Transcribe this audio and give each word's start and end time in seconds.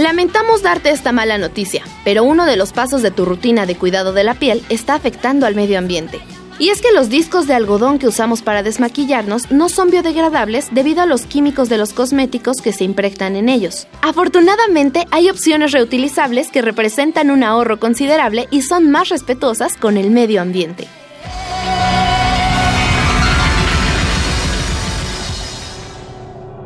Lamentamos 0.00 0.62
darte 0.62 0.88
esta 0.88 1.12
mala 1.12 1.36
noticia, 1.36 1.84
pero 2.04 2.24
uno 2.24 2.46
de 2.46 2.56
los 2.56 2.72
pasos 2.72 3.02
de 3.02 3.10
tu 3.10 3.26
rutina 3.26 3.66
de 3.66 3.76
cuidado 3.76 4.14
de 4.14 4.24
la 4.24 4.32
piel 4.32 4.64
está 4.70 4.94
afectando 4.94 5.44
al 5.44 5.54
medio 5.54 5.78
ambiente. 5.78 6.20
Y 6.58 6.70
es 6.70 6.80
que 6.80 6.90
los 6.94 7.10
discos 7.10 7.46
de 7.46 7.52
algodón 7.52 7.98
que 7.98 8.08
usamos 8.08 8.40
para 8.40 8.62
desmaquillarnos 8.62 9.50
no 9.50 9.68
son 9.68 9.90
biodegradables 9.90 10.68
debido 10.72 11.02
a 11.02 11.06
los 11.06 11.26
químicos 11.26 11.68
de 11.68 11.76
los 11.76 11.92
cosméticos 11.92 12.62
que 12.62 12.72
se 12.72 12.84
impregnan 12.84 13.36
en 13.36 13.50
ellos. 13.50 13.88
Afortunadamente, 14.00 15.06
hay 15.10 15.28
opciones 15.28 15.72
reutilizables 15.72 16.50
que 16.50 16.62
representan 16.62 17.30
un 17.30 17.42
ahorro 17.44 17.78
considerable 17.78 18.48
y 18.50 18.62
son 18.62 18.90
más 18.90 19.10
respetuosas 19.10 19.76
con 19.76 19.98
el 19.98 20.10
medio 20.10 20.40
ambiente. 20.40 20.88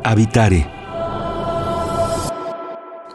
Habitare 0.04 0.83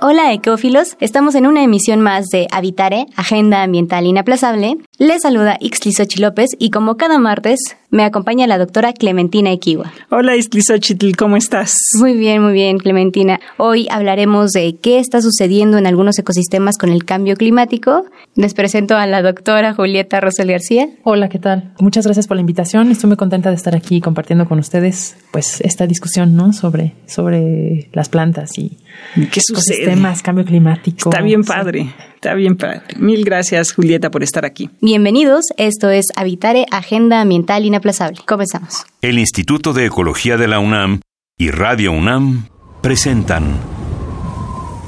Hola 0.02 0.32
ecófilos, 0.32 0.96
estamos 1.02 1.36
en 1.36 1.46
una 1.46 1.62
emisión 1.62 2.00
más 2.00 2.28
de 2.28 2.48
Habitare, 2.52 3.08
Agenda 3.18 3.64
Ambiental 3.64 4.06
Inaplazable. 4.06 4.78
Les 5.02 5.22
saluda 5.22 5.56
Ixtli 5.62 5.94
López 6.18 6.50
y 6.60 6.72
como 6.72 6.98
cada 6.98 7.20
martes 7.20 7.78
me 7.90 8.04
acompaña 8.04 8.48
la 8.48 8.58
doctora 8.58 8.92
Clementina 8.92 9.50
Equiwa. 9.50 9.94
Hola 10.10 10.36
Ixtli 10.36 11.14
¿cómo 11.14 11.38
estás? 11.38 11.74
Muy 11.98 12.18
bien, 12.18 12.44
muy 12.44 12.52
bien 12.52 12.80
Clementina. 12.80 13.40
Hoy 13.56 13.88
hablaremos 13.90 14.52
de 14.52 14.76
qué 14.76 15.00
está 15.00 15.22
sucediendo 15.22 15.78
en 15.78 15.88
algunos 15.88 16.20
ecosistemas 16.20 16.78
con 16.78 16.90
el 16.90 17.06
cambio 17.06 17.38
climático. 17.38 18.08
Les 18.36 18.54
presento 18.54 18.98
a 18.98 19.08
la 19.08 19.22
doctora 19.22 19.74
Julieta 19.74 20.20
Rosel 20.20 20.52
García. 20.52 20.90
Hola, 21.04 21.30
¿qué 21.30 21.40
tal? 21.40 21.72
Muchas 21.80 22.04
gracias 22.04 22.28
por 22.28 22.36
la 22.36 22.42
invitación. 22.42 22.92
Estoy 22.92 23.08
muy 23.08 23.18
contenta 23.18 23.52
de 23.52 23.56
estar 23.56 23.78
aquí 23.78 24.02
compartiendo 24.02 24.50
con 24.50 24.60
ustedes 24.60 25.16
pues 25.32 25.62
esta 25.62 25.88
discusión, 25.88 26.36
¿no? 26.36 26.52
Sobre, 26.52 26.96
sobre 27.06 27.90
las 27.94 28.10
plantas 28.10 28.58
y 28.58 28.78
¿Qué 29.16 29.40
sucede? 29.42 29.86
Temas, 29.86 30.22
cambio 30.22 30.44
climático. 30.44 31.10
Está 31.10 31.22
bien 31.22 31.44
padre, 31.44 31.94
está 32.20 32.34
bien 32.34 32.58
padre. 32.58 32.82
Mil 32.98 33.24
gracias, 33.24 33.72
Julieta, 33.72 34.12
por 34.12 34.24
estar 34.24 34.44
aquí. 34.44 34.70
Bienvenidos, 34.82 35.46
esto 35.56 35.90
es 35.90 36.08
Habitare, 36.18 36.66
Agenda 36.70 37.22
Ambiental 37.22 37.64
Inaplazable. 37.64 38.20
Comenzamos. 38.28 38.86
El 39.02 39.20
Instituto 39.20 39.72
de 39.72 39.86
Ecología 39.86 40.36
de 40.36 40.50
la 40.50 40.60
UNAM 40.60 41.00
y 41.38 41.52
Radio 41.52 41.94
UNAM 41.94 42.50
presentan. 42.82 43.56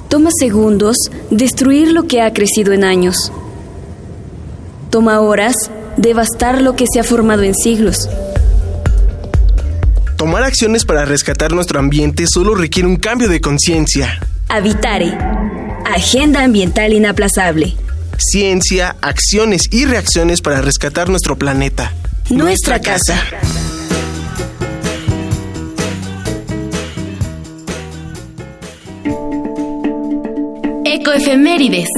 Toma 0.10 0.30
segundos 0.38 0.98
destruir 1.30 1.94
lo 1.94 2.06
que 2.06 2.22
ha 2.22 2.34
crecido 2.34 2.74
en 2.74 2.84
años. 2.84 3.32
Toma 4.90 5.22
horas 5.22 5.56
devastar 5.96 6.62
lo 6.62 6.76
que 6.76 6.84
se 6.92 7.00
ha 7.00 7.06
formado 7.06 7.44
en 7.44 7.56
siglos. 7.56 8.10
Tomar 10.18 10.44
acciones 10.44 10.84
para 10.84 11.06
rescatar 11.06 11.54
nuestro 11.54 11.80
ambiente 11.80 12.26
solo 12.28 12.56
requiere 12.56 12.90
un 12.90 12.98
cambio 12.98 13.30
de 13.30 13.40
conciencia. 13.40 14.20
Habitare. 14.50 15.31
Agenda 15.94 16.44
ambiental 16.44 16.94
inaplazable. 16.94 17.76
Ciencia, 18.18 18.96
acciones 19.02 19.64
y 19.72 19.84
reacciones 19.84 20.42
para 20.42 20.62
rescatar 20.62 21.10
nuestro 21.10 21.38
planeta. 21.38 21.92
Nuestra, 22.30 22.80
casa. 22.80 23.22
Ecoefemérides. 30.86 31.90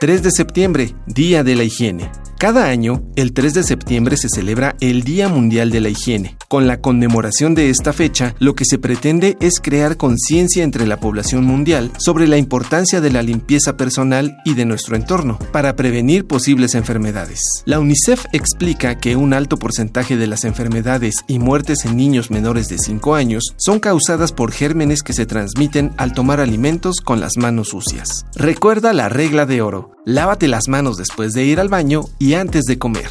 3 0.00 0.20
de 0.20 0.30
septiembre, 0.32 0.96
Día 1.06 1.44
de 1.44 1.54
la 1.54 1.62
Higiene. 1.62 2.10
Cada 2.42 2.66
año, 2.66 3.04
el 3.14 3.34
3 3.34 3.54
de 3.54 3.62
septiembre 3.62 4.16
se 4.16 4.28
celebra 4.28 4.74
el 4.80 5.04
Día 5.04 5.28
Mundial 5.28 5.70
de 5.70 5.80
la 5.80 5.90
Higiene. 5.90 6.36
Con 6.48 6.66
la 6.66 6.80
conmemoración 6.80 7.54
de 7.54 7.70
esta 7.70 7.92
fecha, 7.92 8.34
lo 8.40 8.56
que 8.56 8.64
se 8.64 8.80
pretende 8.80 9.36
es 9.38 9.60
crear 9.60 9.96
conciencia 9.96 10.64
entre 10.64 10.88
la 10.88 10.98
población 10.98 11.44
mundial 11.44 11.92
sobre 11.98 12.26
la 12.26 12.38
importancia 12.38 13.00
de 13.00 13.12
la 13.12 13.22
limpieza 13.22 13.76
personal 13.76 14.38
y 14.44 14.54
de 14.54 14.64
nuestro 14.64 14.96
entorno 14.96 15.38
para 15.52 15.76
prevenir 15.76 16.26
posibles 16.26 16.74
enfermedades. 16.74 17.62
La 17.64 17.78
UNICEF 17.78 18.24
explica 18.32 18.98
que 18.98 19.14
un 19.14 19.34
alto 19.34 19.56
porcentaje 19.56 20.16
de 20.16 20.26
las 20.26 20.44
enfermedades 20.44 21.14
y 21.28 21.38
muertes 21.38 21.84
en 21.84 21.96
niños 21.96 22.32
menores 22.32 22.68
de 22.68 22.78
5 22.78 23.14
años 23.14 23.54
son 23.56 23.78
causadas 23.78 24.32
por 24.32 24.50
gérmenes 24.50 25.04
que 25.04 25.12
se 25.12 25.26
transmiten 25.26 25.92
al 25.96 26.12
tomar 26.12 26.40
alimentos 26.40 26.96
con 27.02 27.20
las 27.20 27.36
manos 27.36 27.68
sucias. 27.68 28.26
Recuerda 28.34 28.92
la 28.92 29.08
regla 29.08 29.46
de 29.46 29.62
oro. 29.62 29.92
Lávate 30.04 30.48
las 30.48 30.66
manos 30.66 30.96
después 30.96 31.32
de 31.32 31.44
ir 31.44 31.60
al 31.60 31.68
baño 31.68 32.02
y 32.18 32.31
antes 32.34 32.64
de 32.64 32.78
comer. 32.78 33.08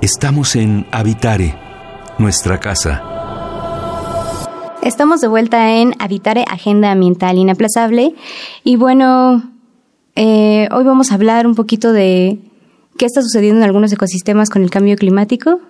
Estamos 0.00 0.56
en 0.56 0.86
Habitare, 0.90 1.54
nuestra 2.18 2.58
casa. 2.58 3.02
Estamos 4.82 5.20
de 5.20 5.28
vuelta 5.28 5.76
en 5.76 5.94
Habitare, 5.98 6.44
Agenda 6.50 6.90
Ambiental 6.90 7.38
Inaplazable. 7.38 8.14
Y 8.64 8.76
bueno, 8.76 9.42
eh, 10.16 10.68
hoy 10.72 10.84
vamos 10.84 11.12
a 11.12 11.14
hablar 11.14 11.46
un 11.46 11.54
poquito 11.54 11.92
de 11.92 12.38
qué 12.98 13.06
está 13.06 13.22
sucediendo 13.22 13.58
en 13.60 13.64
algunos 13.64 13.92
ecosistemas 13.92 14.50
con 14.50 14.62
el 14.62 14.70
cambio 14.70 14.96
climático. 14.96 15.60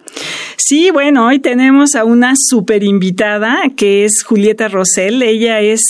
Sí, 0.57 0.91
bueno, 0.91 1.27
hoy 1.27 1.39
tenemos 1.39 1.95
a 1.95 2.05
una 2.05 2.35
super 2.37 2.83
invitada 2.83 3.63
que 3.77 4.05
es 4.05 4.23
Julieta 4.23 4.69
Rosell. 4.69 5.23
Ella 5.23 5.61
es 5.61 5.83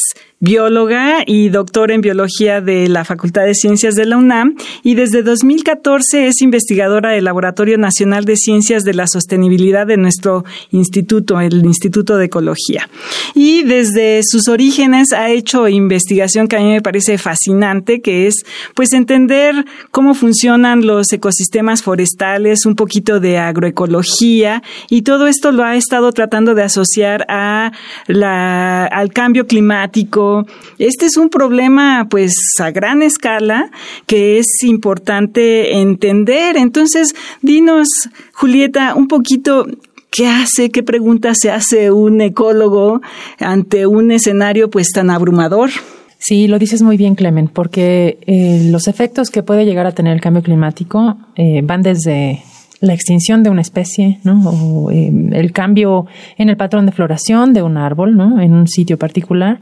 bióloga 0.43 1.22
y 1.25 1.50
doctora 1.50 1.94
en 1.94 2.00
biología 2.00 2.61
de 2.61 2.88
la 2.88 3.05
Facultad 3.05 3.44
de 3.44 3.55
Ciencias 3.55 3.94
de 3.94 4.06
la 4.06 4.16
UNAM 4.16 4.56
y 4.82 4.97
desde 4.97 5.22
2014 5.22 6.27
es 6.27 6.43
investigadora 6.43 7.11
del 7.11 7.27
Laboratorio 7.27 7.78
Nacional 7.78 8.25
de 8.25 8.37
Ciencias 8.37 8.82
de 8.82 8.93
la 8.93 9.06
Sostenibilidad 9.06 9.87
de 9.87 9.99
nuestro 9.99 10.44
instituto, 10.72 11.41
el 11.41 11.65
Instituto 11.65 12.16
de 12.16 12.25
Ecología. 12.25 12.88
Y 13.37 13.62
desde 13.62 14.22
sus 14.25 14.49
orígenes 14.49 15.12
ha 15.12 15.31
hecho 15.31 15.69
investigación 15.69 16.49
que 16.49 16.56
a 16.56 16.61
mí 16.61 16.72
me 16.72 16.82
parece 16.82 17.19
fascinante, 17.19 18.00
que 18.00 18.27
es 18.27 18.43
pues 18.75 18.93
entender 18.94 19.65
cómo 19.93 20.12
funcionan 20.12 20.84
los 20.84 21.12
ecosistemas 21.12 21.84
forestales, 21.84 22.66
un 22.66 22.75
poquito 22.75 23.21
de 23.21 23.38
agroecología 23.38 24.12
y 24.21 25.03
todo 25.03 25.27
esto 25.27 25.53
lo 25.53 25.65
ha 25.65 25.77
estado 25.77 26.12
tratando 26.12 26.55
de 26.55 26.62
asociar 26.62 27.25
a 27.28 27.73
la, 28.06 28.84
al 28.87 29.12
cambio 29.12 29.47
climático, 29.47 30.47
este 30.78 31.06
es 31.06 31.17
un 31.17 31.28
problema 31.28 32.06
pues 32.11 32.34
a 32.61 32.71
gran 32.71 33.03
escala 33.03 33.71
que 34.06 34.39
es 34.39 34.47
importante 34.62 35.81
entender. 35.81 36.56
Entonces, 36.56 37.15
dinos, 37.41 37.89
Julieta, 38.33 38.95
un 38.95 39.09
poquito 39.09 39.67
¿Qué 40.15 40.27
hace, 40.27 40.69
qué 40.69 40.83
pregunta 40.83 41.33
se 41.34 41.50
hace 41.50 41.91
un 41.91 42.21
ecólogo 42.21 43.00
ante 43.39 43.87
un 43.87 44.11
escenario 44.11 44.69
pues 44.69 44.91
tan 44.93 45.09
abrumador? 45.09 45.71
Sí, 46.19 46.49
lo 46.49 46.59
dices 46.59 46.83
muy 46.83 46.99
bien, 46.99 47.15
Clemen, 47.15 47.49
porque 47.49 48.19
eh, 48.27 48.69
los 48.71 48.89
efectos 48.89 49.31
que 49.31 49.43
puede 49.43 49.65
llegar 49.65 49.87
a 49.87 49.93
tener 49.93 50.12
el 50.12 50.21
cambio 50.21 50.43
climático 50.43 51.17
eh, 51.34 51.62
van 51.65 51.81
desde 51.81 52.43
la 52.82 52.93
extinción 52.93 53.43
de 53.43 53.48
una 53.48 53.60
especie, 53.60 54.19
¿no? 54.25 54.43
O 54.50 54.91
eh, 54.91 55.10
el 55.32 55.53
cambio 55.53 56.06
en 56.37 56.50
el 56.50 56.56
patrón 56.56 56.84
de 56.84 56.93
floración 56.93 57.54
de 57.54 57.62
un 57.62 57.76
árbol, 57.76 58.16
¿no? 58.16 58.41
En 58.41 58.53
un 58.53 58.66
sitio 58.66 58.98
particular, 58.98 59.60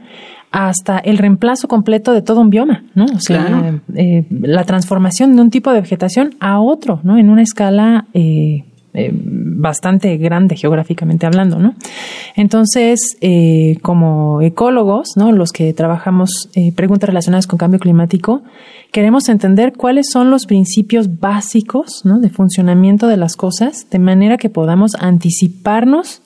hasta 0.51 0.97
el 0.97 1.19
reemplazo 1.19 1.67
completo 1.67 2.13
de 2.13 2.23
todo 2.23 2.41
un 2.41 2.49
bioma, 2.49 2.83
¿no? 2.95 3.05
O 3.05 3.19
sea, 3.19 3.79
eh, 3.95 4.25
la 4.29 4.63
transformación 4.65 5.35
de 5.35 5.41
un 5.43 5.49
tipo 5.51 5.71
de 5.71 5.81
vegetación 5.81 6.35
a 6.39 6.59
otro, 6.59 6.99
¿no? 7.03 7.17
En 7.17 7.29
una 7.29 7.43
escala 7.43 8.07
eh, 8.13 8.65
eh, 8.93 9.11
bastante 9.13 10.17
grande 10.17 10.55
geográficamente 10.55 11.25
hablando, 11.25 11.59
¿no? 11.59 11.75
Entonces, 12.35 13.17
como 13.81 14.41
ecólogos, 14.41 15.09
¿no? 15.15 15.31
Los 15.31 15.51
que 15.51 15.73
trabajamos 15.73 16.49
preguntas 16.75 17.07
relacionadas 17.07 17.47
con 17.47 17.57
cambio 17.57 17.79
climático, 17.79 18.41
queremos 18.91 19.29
entender 19.29 19.73
cuáles 19.73 20.09
son 20.11 20.29
los 20.29 20.45
principios 20.45 21.19
básicos, 21.19 22.01
¿no? 22.05 22.19
De 22.19 22.29
funcionamiento 22.29 23.07
de 23.07 23.17
las 23.17 23.35
cosas, 23.35 23.87
de 23.89 23.99
manera 23.99 24.37
que 24.37 24.49
podamos 24.49 24.95
anticiparnos 24.95 26.21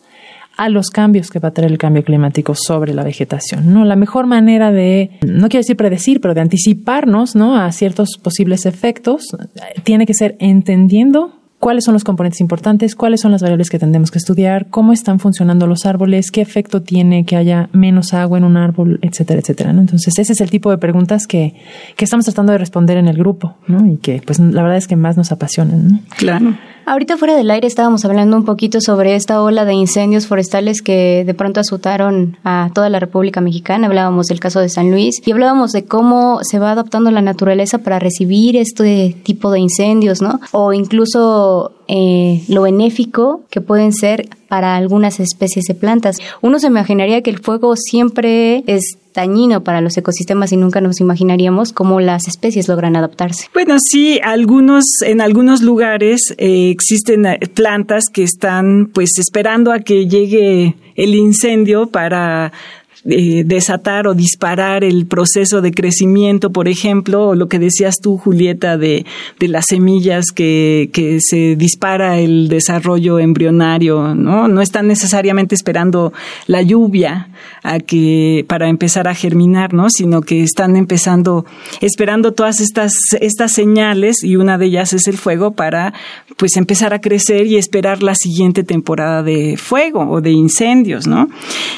a 0.58 0.70
los 0.70 0.90
cambios 0.90 1.30
que 1.30 1.40
va 1.40 1.50
a 1.50 1.52
traer 1.52 1.72
el 1.72 1.78
cambio 1.78 2.04
climático 2.04 2.56
sobre 2.56 2.94
la 2.94 3.04
vegetación. 3.04 3.74
¿no? 3.74 3.86
La 3.86 3.96
mejor 3.96 4.26
manera 4.26 4.72
de, 4.72 5.12
no 5.22 5.50
quiero 5.50 5.62
decir 5.62 5.76
predecir, 5.76 6.22
pero 6.22 6.34
de 6.34 6.42
anticiparnos 6.42 7.36
¿no? 7.36 7.58
a 7.58 7.72
ciertos 7.72 8.18
posibles 8.22 8.66
efectos, 8.66 9.36
tiene 9.84 10.06
que 10.06 10.14
ser 10.14 10.36
entendiendo 10.40 11.34
cuáles 11.66 11.84
son 11.84 11.96
los 11.96 12.04
componentes 12.04 12.42
importantes, 12.42 12.94
cuáles 12.94 13.22
son 13.22 13.32
las 13.32 13.42
variables 13.42 13.72
que 13.72 13.80
tendremos 13.80 14.12
que 14.12 14.20
estudiar, 14.20 14.68
cómo 14.70 14.94
están 14.94 15.18
funcionando 15.18 15.66
los 15.66 15.88
árboles, 15.88 16.30
qué 16.30 16.42
efecto 16.42 16.84
tiene 16.84 17.26
que 17.26 17.38
haya 17.38 17.70
menos 17.72 18.14
agua 18.14 18.38
en 18.38 18.44
un 18.44 18.56
árbol, 18.56 19.00
etcétera, 19.02 19.40
etcétera. 19.40 19.74
¿no? 19.74 19.82
Entonces, 19.82 20.14
ese 20.20 20.34
es 20.34 20.42
el 20.42 20.52
tipo 20.52 20.70
de 20.70 20.78
preguntas 20.78 21.26
que, 21.26 21.56
que 21.96 22.06
estamos 22.06 22.26
tratando 22.26 22.52
de 22.52 22.60
responder 22.60 22.98
en 22.98 23.08
el 23.08 23.18
grupo, 23.18 23.56
¿no? 23.66 23.92
Y 23.92 23.98
que, 23.98 24.22
pues, 24.24 24.38
la 24.38 24.62
verdad 24.62 24.78
es 24.78 24.88
que 24.88 24.96
más 24.96 25.18
nos 25.18 25.32
apasionan. 25.32 25.88
¿no? 25.88 26.00
Claro. 26.16 26.56
Ahorita 26.88 27.18
fuera 27.18 27.36
del 27.36 27.50
aire 27.50 27.66
estábamos 27.66 28.06
hablando 28.06 28.38
un 28.38 28.46
poquito 28.46 28.80
sobre 28.80 29.16
esta 29.16 29.42
ola 29.42 29.66
de 29.66 29.74
incendios 29.74 30.28
forestales 30.28 30.84
que 30.84 31.24
de 31.26 31.34
pronto 31.34 31.60
azotaron 31.60 32.38
a 32.44 32.70
toda 32.76 32.92
la 32.92 33.00
República 33.00 33.42
Mexicana. 33.42 33.88
Hablábamos 33.88 34.28
del 34.28 34.40
caso 34.40 34.60
de 34.60 34.70
San 34.70 34.92
Luis 34.92 35.20
y 35.26 35.32
hablábamos 35.32 35.72
de 35.72 35.86
cómo 35.86 36.42
se 36.44 36.60
va 36.60 36.74
adaptando 36.74 37.10
la 37.10 37.24
naturaleza 37.24 37.80
para 37.80 37.98
recibir 37.98 38.56
este 38.56 39.16
tipo 39.24 39.50
de 39.50 39.62
incendios, 39.62 40.22
¿no? 40.22 40.40
O 40.52 40.74
incluso 40.74 41.55
lo 41.88 42.62
benéfico 42.64 43.44
que 43.50 43.62
pueden 43.62 43.94
ser 43.94 44.28
para 44.48 44.76
algunas 44.76 45.20
especies 45.20 45.66
de 45.66 45.76
plantas. 45.76 46.18
Uno 46.42 46.60
se 46.60 46.68
imaginaría 46.68 47.22
que 47.22 47.30
el 47.30 47.40
fuego 47.40 47.76
siempre 47.76 48.64
es 48.68 48.98
dañino 49.16 49.64
para 49.64 49.82
los 49.82 49.98
ecosistemas 49.98 50.52
y 50.52 50.58
nunca 50.58 50.82
nos 50.82 51.00
imaginaríamos 51.00 51.72
cómo 51.74 52.00
las 52.02 52.28
especies 52.28 52.68
logran 52.68 52.96
adaptarse. 52.96 53.48
Bueno, 53.54 53.78
sí, 53.80 54.20
algunos, 54.24 54.84
en 55.06 55.22
algunos 55.22 55.62
lugares 55.62 56.36
eh, 56.38 56.70
existen 56.70 57.26
eh, 57.26 57.40
plantas 57.54 58.06
que 58.12 58.24
están 58.24 58.92
pues 58.94 59.12
esperando 59.18 59.72
a 59.72 59.80
que 59.80 60.08
llegue 60.08 60.76
el 60.96 61.16
incendio 61.16 61.88
para 61.88 62.52
eh, 63.08 63.44
desatar 63.46 64.08
o 64.08 64.16
disparar 64.16 64.84
el 64.84 65.06
proceso 65.06 65.62
de 65.62 65.72
crecimiento, 65.72 66.52
por 66.52 66.68
ejemplo, 66.68 67.28
o 67.28 67.36
lo 67.36 67.48
que 67.48 67.60
decías 67.60 67.98
tú, 68.02 68.18
Julieta, 68.18 68.78
de, 68.78 69.06
las 69.40 69.66
semillas 69.70 70.32
que, 70.34 70.90
que 70.92 71.20
se 71.22 71.56
dispara 71.56 72.18
el 72.18 72.48
desarrollo 72.48 73.20
embrionario, 73.20 74.16
¿no? 74.16 74.48
No 74.48 74.60
están 74.60 74.88
necesariamente 74.88 75.54
esperando 75.54 76.14
la 76.48 76.64
lluvia 76.64 77.30
a 77.62 77.80
que, 77.80 78.44
para 78.48 78.70
empezar 78.70 79.08
a 79.08 79.14
germinar, 79.14 79.74
¿no? 79.74 79.92
Sino 79.92 80.22
que 80.22 80.42
están 80.42 80.76
empezando, 80.76 81.46
esperando 81.82 82.34
todas 82.34 82.60
estas, 82.60 82.94
estas 83.22 83.52
señales 83.52 84.24
y 84.24 84.36
una 84.36 84.58
de 84.58 84.66
ellas 84.66 84.94
es 84.94 85.08
el 85.08 85.18
fuego 85.18 85.52
para, 85.52 85.94
pues, 86.38 86.58
empezar 86.58 86.94
a 86.96 87.02
crecer 87.02 87.46
y 87.46 87.58
esperar 87.58 88.02
la 88.02 88.16
siguiente 88.16 88.64
temporada 88.64 89.22
de 89.22 89.58
fuego 89.58 90.10
o 90.10 90.22
de 90.22 90.32
incendios, 90.32 91.06
¿no? 91.06 91.30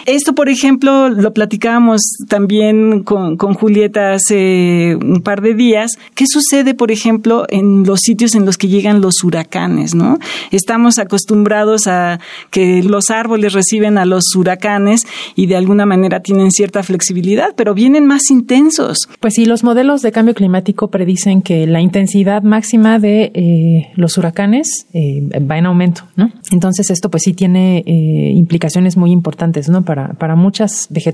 Esto, 0.06 0.34
por 0.34 0.48
ejemplo, 0.48 1.17
lo 1.18 1.34
platicábamos 1.34 2.02
también 2.28 3.04
con, 3.04 3.38
con, 3.38 3.54
Julieta 3.54 4.14
hace 4.14 4.96
un 4.96 5.22
par 5.22 5.42
de 5.42 5.54
días. 5.54 5.92
¿Qué 6.14 6.26
sucede, 6.28 6.74
por 6.74 6.92
ejemplo, 6.92 7.46
en 7.50 7.84
los 7.86 8.02
sitios 8.02 8.36
en 8.36 8.46
los 8.46 8.58
que 8.58 8.68
llegan 8.68 9.02
los 9.02 9.24
huracanes, 9.24 9.96
no? 9.96 10.20
Estamos 10.52 11.00
acostumbrados 11.00 11.88
a 11.88 12.20
que 12.52 12.84
los 12.84 13.10
árboles 13.10 13.54
reciben 13.54 13.98
a 13.98 14.06
los 14.06 14.36
huracanes 14.36 15.02
y 15.36 15.48
de 15.48 15.56
alguna 15.56 15.86
manera 15.86 16.22
tienen 16.22 16.52
cierta 16.52 16.84
flexibilidad, 16.84 17.54
pero 17.56 17.74
vienen 17.74 18.06
más 18.06 18.30
intensos. 18.30 19.10
Pues 19.20 19.34
sí, 19.34 19.46
los 19.46 19.64
modelos 19.64 20.02
de 20.02 20.12
cambio 20.12 20.36
climático 20.36 20.90
predicen 20.90 21.42
que 21.42 21.68
la 21.68 21.82
intensidad 21.82 22.44
máxima 22.44 23.00
de 23.00 23.32
eh, 23.34 23.92
los 23.96 24.18
huracanes 24.18 24.88
eh, 24.94 25.28
va 25.40 25.58
en 25.58 25.66
aumento, 25.66 26.04
¿no? 26.16 26.32
Entonces 26.52 26.90
esto 26.90 27.10
pues 27.10 27.24
sí 27.24 27.34
tiene 27.34 27.80
eh, 27.86 28.32
implicaciones 28.36 28.98
muy 28.98 29.12
importantes, 29.12 29.70
¿no? 29.70 29.84
Para, 29.84 30.14
para 30.14 30.36
muchas 30.36 30.88
vegetaciones 30.90 31.07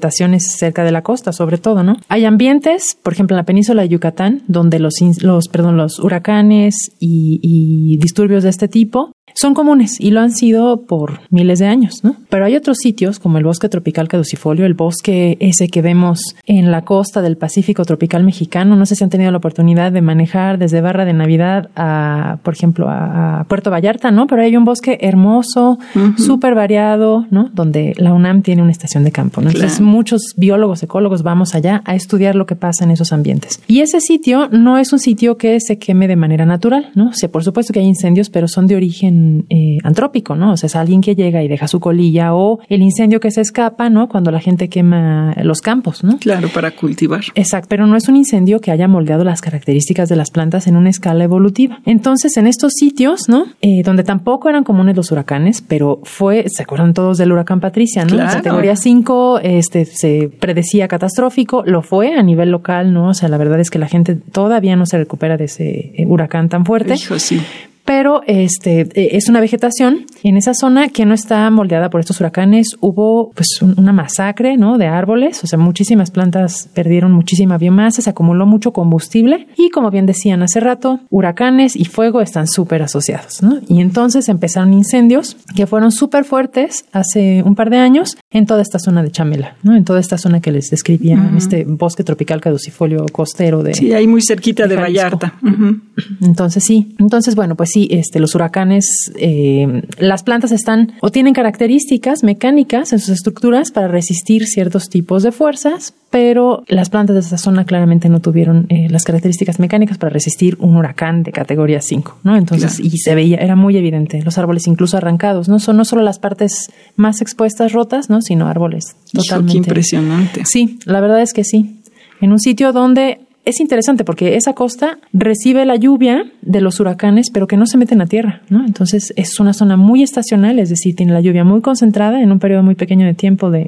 cerca 0.57 0.83
de 0.83 0.91
la 0.91 1.01
costa, 1.01 1.31
sobre 1.31 1.57
todo, 1.57 1.83
¿no? 1.83 1.97
Hay 2.09 2.25
ambientes, 2.25 2.97
por 3.01 3.13
ejemplo, 3.13 3.35
en 3.35 3.37
la 3.37 3.45
península 3.45 3.81
de 3.83 3.89
Yucatán, 3.89 4.43
donde 4.47 4.79
los, 4.79 4.95
los, 5.21 5.47
perdón, 5.47 5.77
los 5.77 5.99
huracanes 5.99 6.91
y, 6.99 7.39
y 7.41 7.97
disturbios 7.97 8.43
de 8.43 8.49
este 8.49 8.67
tipo 8.67 9.13
son 9.35 9.53
comunes 9.53 9.99
y 9.99 10.11
lo 10.11 10.21
han 10.21 10.31
sido 10.31 10.81
por 10.81 11.21
miles 11.29 11.59
de 11.59 11.67
años, 11.67 12.03
¿no? 12.03 12.15
Pero 12.29 12.45
hay 12.45 12.55
otros 12.55 12.77
sitios 12.77 13.19
como 13.19 13.37
el 13.37 13.43
bosque 13.43 13.69
tropical 13.69 14.07
caducifolio, 14.07 14.65
el 14.65 14.73
bosque 14.73 15.37
ese 15.39 15.67
que 15.67 15.81
vemos 15.81 16.35
en 16.45 16.71
la 16.71 16.83
costa 16.83 17.21
del 17.21 17.37
Pacífico 17.37 17.85
tropical 17.85 18.23
mexicano. 18.23 18.75
No 18.75 18.85
sé 18.85 18.95
si 18.95 19.03
han 19.03 19.09
tenido 19.09 19.31
la 19.31 19.37
oportunidad 19.37 19.91
de 19.91 20.01
manejar 20.01 20.57
desde 20.57 20.81
Barra 20.81 21.05
de 21.05 21.13
Navidad 21.13 21.69
a, 21.75 22.37
por 22.43 22.53
ejemplo, 22.53 22.87
a, 22.89 23.45
Puerto 23.47 23.71
Vallarta, 23.71 24.11
¿no? 24.11 24.27
Pero 24.27 24.41
hay 24.41 24.55
un 24.55 24.63
bosque 24.63 24.97
hermoso, 25.01 25.77
súper 26.17 26.55
variado, 26.55 27.25
¿no? 27.29 27.49
Donde 27.53 27.93
la 27.97 28.13
UNAM 28.13 28.41
tiene 28.41 28.61
una 28.61 28.71
estación 28.71 29.03
de 29.03 29.11
campo, 29.11 29.41
¿no? 29.41 29.49
Entonces 29.49 29.81
muchos 29.81 30.33
biólogos, 30.37 30.81
ecólogos 30.83 31.23
vamos 31.23 31.55
allá 31.55 31.81
a 31.85 31.95
estudiar 31.95 32.35
lo 32.35 32.45
que 32.45 32.55
pasa 32.55 32.83
en 32.83 32.91
esos 32.91 33.11
ambientes. 33.11 33.61
Y 33.67 33.81
ese 33.81 33.99
sitio 33.99 34.49
no 34.49 34.77
es 34.77 34.93
un 34.93 34.99
sitio 34.99 35.37
que 35.37 35.59
se 35.59 35.77
queme 35.77 36.07
de 36.07 36.15
manera 36.15 36.45
natural, 36.45 36.91
¿no? 36.95 37.09
O 37.09 37.13
sea, 37.13 37.29
por 37.29 37.43
supuesto 37.43 37.73
que 37.73 37.79
hay 37.79 37.85
incendios, 37.85 38.29
pero 38.29 38.47
son 38.47 38.67
de 38.67 38.75
origen 38.75 39.22
eh, 39.49 39.77
antrópico, 39.83 40.35
¿no? 40.35 40.53
O 40.53 40.57
sea, 40.57 40.67
es 40.67 40.75
alguien 40.75 41.01
que 41.01 41.15
llega 41.15 41.43
y 41.43 41.47
deja 41.47 41.67
su 41.67 41.79
colilla 41.79 42.33
o 42.33 42.59
el 42.69 42.81
incendio 42.81 43.19
que 43.19 43.31
se 43.31 43.41
escapa, 43.41 43.89
¿no? 43.89 44.07
Cuando 44.07 44.31
la 44.31 44.39
gente 44.39 44.69
quema 44.69 45.33
los 45.43 45.61
campos, 45.61 46.03
¿no? 46.03 46.17
Claro, 46.19 46.49
para 46.49 46.71
cultivar. 46.71 47.23
Exacto, 47.35 47.67
pero 47.69 47.87
no 47.87 47.95
es 47.95 48.07
un 48.07 48.15
incendio 48.15 48.59
que 48.59 48.71
haya 48.71 48.87
moldeado 48.87 49.23
las 49.23 49.41
características 49.41 50.09
de 50.09 50.15
las 50.15 50.31
plantas 50.31 50.67
en 50.67 50.75
una 50.75 50.89
escala 50.89 51.23
evolutiva. 51.23 51.79
Entonces, 51.85 52.37
en 52.37 52.47
estos 52.47 52.73
sitios, 52.73 53.29
¿no? 53.29 53.45
Eh, 53.61 53.83
donde 53.83 54.03
tampoco 54.03 54.49
eran 54.49 54.63
comunes 54.63 54.95
los 54.95 55.11
huracanes, 55.11 55.61
pero 55.61 55.99
fue, 56.03 56.45
¿se 56.47 56.63
acuerdan 56.63 56.93
todos 56.93 57.17
del 57.17 57.31
huracán 57.31 57.59
Patricia, 57.59 58.03
¿no? 58.05 58.15
Claro. 58.15 58.33
Categoría 58.33 58.75
5, 58.75 59.39
este, 59.43 59.85
se 59.85 60.29
predecía 60.39 60.87
catastrófico, 60.87 61.63
lo 61.65 61.81
fue 61.81 62.13
a 62.13 62.23
nivel 62.23 62.51
local, 62.51 62.93
¿no? 62.93 63.09
O 63.09 63.13
sea, 63.13 63.29
la 63.29 63.37
verdad 63.37 63.59
es 63.59 63.69
que 63.69 63.79
la 63.79 63.87
gente 63.87 64.15
todavía 64.15 64.75
no 64.75 64.85
se 64.85 64.97
recupera 64.97 65.37
de 65.37 65.45
ese 65.45 65.93
eh, 65.95 66.05
huracán 66.05 66.49
tan 66.49 66.65
fuerte. 66.65 66.95
Hijo, 66.95 67.19
sí 67.19 67.41
pero 67.85 68.21
este 68.27 68.87
e, 68.93 69.17
es 69.17 69.29
una 69.29 69.39
vegetación 69.41 70.05
en 70.23 70.37
esa 70.37 70.53
zona 70.53 70.89
que 70.89 71.05
no 71.05 71.13
está 71.13 71.49
moldeada 71.49 71.89
por 71.89 71.99
estos 71.99 72.19
huracanes. 72.19 72.67
Hubo 72.79 73.31
pues 73.35 73.61
una 73.61 73.91
masacre, 73.93 74.57
¿no? 74.57 74.77
De 74.77 74.87
árboles, 74.87 75.43
o 75.43 75.47
sea, 75.47 75.59
muchísimas 75.59 76.11
plantas 76.11 76.69
perdieron 76.73 77.11
muchísima 77.11 77.57
biomasa, 77.57 78.01
se 78.01 78.09
acumuló 78.09 78.45
mucho 78.45 78.71
combustible 78.71 79.47
y 79.57 79.69
como 79.69 79.91
bien 79.91 80.05
decían 80.05 80.43
hace 80.43 80.59
rato, 80.59 80.99
huracanes 81.09 81.75
y 81.75 81.85
fuego 81.85 82.21
están 82.21 82.47
súper 82.47 82.81
asociados, 82.83 83.43
¿no? 83.43 83.59
Y 83.67 83.81
entonces 83.81 84.29
empezaron 84.29 84.73
incendios 84.73 85.35
que 85.55 85.67
fueron 85.67 85.91
súper 85.91 86.23
fuertes 86.23 86.85
hace 86.91 87.43
un 87.43 87.55
par 87.55 87.69
de 87.69 87.77
años 87.77 88.17
en 88.31 88.45
toda 88.45 88.61
esta 88.61 88.79
zona 88.79 89.03
de 89.03 89.11
Chamela, 89.11 89.55
¿no? 89.63 89.75
En 89.75 89.83
toda 89.83 89.99
esta 89.99 90.17
zona 90.17 90.39
que 90.39 90.51
les 90.51 90.69
describía, 90.69 91.15
uh 91.15 91.33
-huh. 91.33 91.37
este 91.37 91.65
bosque 91.65 92.03
tropical 92.03 92.39
caducifolio 92.39 93.05
costero 93.11 93.61
de 93.63 93.73
Sí, 93.73 93.93
ahí 93.93 94.07
muy 94.07 94.21
cerquita 94.21 94.63
de, 94.63 94.75
de 94.75 94.81
Vallarta. 94.81 95.33
Uh 95.41 95.47
-huh. 95.47 95.81
Entonces 96.21 96.63
sí, 96.63 96.95
entonces 96.99 97.35
bueno, 97.35 97.55
pues 97.55 97.72
sí, 97.73 97.87
este, 97.89 98.19
los 98.19 98.35
huracanes, 98.35 99.11
eh, 99.17 99.83
las 99.97 100.23
plantas 100.23 100.51
están 100.51 100.93
o 101.01 101.09
tienen 101.09 101.33
características 101.33 102.23
mecánicas 102.23 102.93
en 102.93 102.99
sus 102.99 103.09
estructuras 103.09 103.71
para 103.71 103.87
resistir 103.87 104.45
ciertos 104.45 104.89
tipos 104.89 105.23
de 105.23 105.31
fuerzas, 105.31 105.93
pero 106.11 106.63
las 106.67 106.91
plantas 106.91 107.15
de 107.15 107.21
esa 107.21 107.39
zona 107.39 107.65
claramente 107.65 108.09
no 108.09 108.19
tuvieron 108.19 108.67
eh, 108.69 108.87
las 108.89 109.03
características 109.03 109.59
mecánicas 109.59 109.97
para 109.97 110.11
resistir 110.11 110.55
un 110.59 110.75
huracán 110.75 111.23
de 111.23 111.31
categoría 111.31 111.81
5, 111.81 112.19
¿no? 112.23 112.37
Entonces, 112.37 112.75
claro. 112.75 112.91
y 112.93 112.97
se 112.99 113.15
veía, 113.15 113.37
era 113.37 113.55
muy 113.55 113.75
evidente, 113.75 114.21
los 114.21 114.37
árboles 114.37 114.67
incluso 114.67 114.97
arrancados, 114.97 115.49
¿no? 115.49 115.57
Son 115.59 115.75
no 115.75 115.85
solo 115.85 116.03
las 116.03 116.19
partes 116.19 116.71
más 116.95 117.21
expuestas 117.21 117.73
rotas, 117.73 118.11
¿no? 118.11 118.21
Sino 118.21 118.47
árboles 118.47 118.95
totalmente. 119.11 119.53
Qué 119.53 119.57
impresionante. 119.57 120.45
Sí, 120.45 120.77
la 120.85 121.01
verdad 121.01 121.21
es 121.21 121.33
que 121.33 121.43
sí. 121.43 121.79
En 122.21 122.31
un 122.31 122.39
sitio 122.39 122.71
donde 122.71 123.22
es 123.45 123.59
interesante 123.59 124.05
porque 124.05 124.35
esa 124.35 124.53
costa 124.53 124.99
recibe 125.11 125.65
la 125.65 125.75
lluvia 125.75 126.31
de 126.41 126.61
los 126.61 126.79
huracanes, 126.79 127.29
pero 127.31 127.47
que 127.47 127.57
no 127.57 127.65
se 127.65 127.77
meten 127.77 128.01
a 128.01 128.05
tierra, 128.05 128.41
¿no? 128.49 128.65
Entonces 128.65 129.13
es 129.17 129.39
una 129.39 129.53
zona 129.53 129.75
muy 129.75 130.01
estacional, 130.01 130.59
es 130.59 130.69
decir, 130.69 130.95
tiene 130.95 131.11
la 131.11 131.21
lluvia 131.21 131.43
muy 131.43 131.61
concentrada 131.61 132.21
en 132.21 132.31
un 132.31 132.39
periodo 132.39 132.63
muy 132.63 132.75
pequeño 132.75 133.05
de 133.05 133.13
tiempo 133.13 133.51
de, 133.51 133.63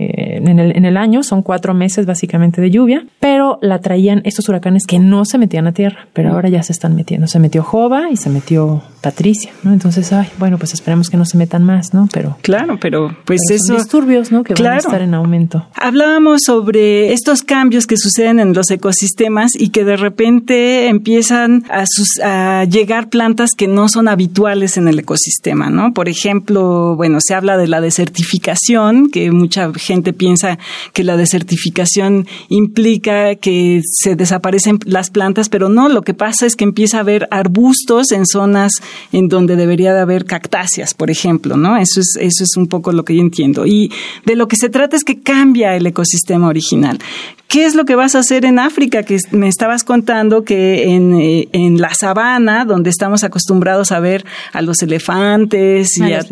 en, 0.45 0.59
el, 0.59 0.75
en 0.77 0.85
el 0.85 0.95
año, 0.95 1.23
son 1.23 1.41
cuatro 1.41 1.73
meses 1.73 2.05
básicamente 2.05 2.61
de 2.61 2.71
lluvia, 2.71 3.05
pero 3.19 3.34
la 3.61 3.79
traían 3.79 4.21
estos 4.25 4.47
huracanes 4.49 4.83
que 4.87 4.99
no 4.99 5.25
se 5.25 5.37
metían 5.37 5.67
a 5.67 5.71
tierra, 5.71 6.07
pero 6.13 6.31
ahora 6.31 6.49
ya 6.49 6.63
se 6.63 6.71
están 6.71 6.95
metiendo. 6.95 7.27
Se 7.27 7.39
metió 7.39 7.63
Jova 7.63 8.09
y 8.11 8.17
se 8.17 8.29
metió 8.29 8.83
Patricia, 9.05 9.51
¿no? 9.61 9.71
Entonces, 9.71 10.11
ay, 10.13 10.27
bueno, 10.39 10.57
pues 10.57 10.73
esperemos 10.73 11.11
que 11.11 11.17
no 11.17 11.25
se 11.25 11.37
metan 11.37 11.63
más, 11.63 11.93
¿no? 11.93 12.09
Pero 12.11 12.37
claro, 12.41 12.79
pero 12.81 13.15
pues 13.23 13.39
pero 13.47 13.55
eso 13.63 13.75
disturbios, 13.75 14.31
¿no? 14.31 14.43
Que 14.43 14.55
claro. 14.55 14.71
van 14.71 14.77
a 14.77 14.79
estar 14.79 15.01
en 15.03 15.13
aumento. 15.13 15.67
Hablábamos 15.75 16.41
sobre 16.43 17.13
estos 17.13 17.43
cambios 17.43 17.85
que 17.85 17.97
suceden 17.97 18.39
en 18.39 18.53
los 18.53 18.71
ecosistemas 18.71 19.51
y 19.55 19.69
que 19.69 19.83
de 19.83 19.95
repente 19.95 20.87
empiezan 20.87 21.65
a, 21.69 21.85
sus, 21.87 22.19
a, 22.23 22.63
llegar 22.63 23.09
plantas 23.09 23.51
que 23.55 23.67
no 23.67 23.89
son 23.89 24.07
habituales 24.07 24.75
en 24.77 24.87
el 24.87 24.97
ecosistema, 24.97 25.69
¿no? 25.69 25.93
Por 25.93 26.09
ejemplo, 26.09 26.95
bueno, 26.95 27.19
se 27.21 27.35
habla 27.35 27.57
de 27.57 27.67
la 27.67 27.81
desertificación, 27.81 29.11
que 29.11 29.29
mucha 29.29 29.71
gente 29.75 30.13
piensa 30.13 30.57
que 30.93 31.03
la 31.03 31.15
desertificación 31.15 32.25
implica 32.49 33.34
que 33.35 33.81
se 33.83 34.15
desaparecen 34.15 34.79
las 34.85 35.09
plantas, 35.09 35.49
pero 35.49 35.69
no, 35.69 35.89
lo 35.89 36.01
que 36.01 36.13
pasa 36.13 36.45
es 36.45 36.55
que 36.55 36.63
empieza 36.63 36.97
a 36.97 37.01
haber 37.01 37.27
arbustos 37.31 38.11
en 38.11 38.25
zonas 38.25 38.71
en 39.11 39.27
donde 39.27 39.55
debería 39.55 39.93
de 39.93 40.01
haber 40.01 40.25
cactáceas, 40.25 40.93
por 40.93 41.09
ejemplo, 41.09 41.57
¿no? 41.57 41.77
Eso 41.77 41.99
es, 41.99 42.17
eso 42.19 42.43
es 42.43 42.57
un 42.57 42.67
poco 42.67 42.91
lo 42.91 43.05
que 43.05 43.15
yo 43.15 43.21
entiendo. 43.21 43.65
Y 43.65 43.91
de 44.25 44.35
lo 44.35 44.47
que 44.47 44.55
se 44.55 44.69
trata 44.69 44.95
es 44.95 45.03
que 45.03 45.21
cambia 45.21 45.75
el 45.75 45.85
ecosistema 45.85 46.47
original. 46.47 46.99
¿Qué 47.47 47.65
es 47.65 47.75
lo 47.75 47.85
que 47.85 47.95
vas 47.95 48.15
a 48.15 48.19
hacer 48.19 48.43
en 48.43 48.59
África? 48.59 49.03
Que 49.03 49.17
me 49.31 49.47
estabas 49.47 49.83
contando 49.83 50.43
que 50.43 50.95
en, 50.95 51.13
eh, 51.15 51.47
en 51.53 51.79
la 51.79 51.93
sabana, 51.93 52.65
donde 52.65 52.89
estamos 52.89 53.23
acostumbrados 53.23 53.91
a 53.91 53.99
ver 53.99 54.25
a 54.51 54.61
los 54.61 54.81
elefantes 54.81 55.97
y 55.97 56.13
a, 56.13 56.23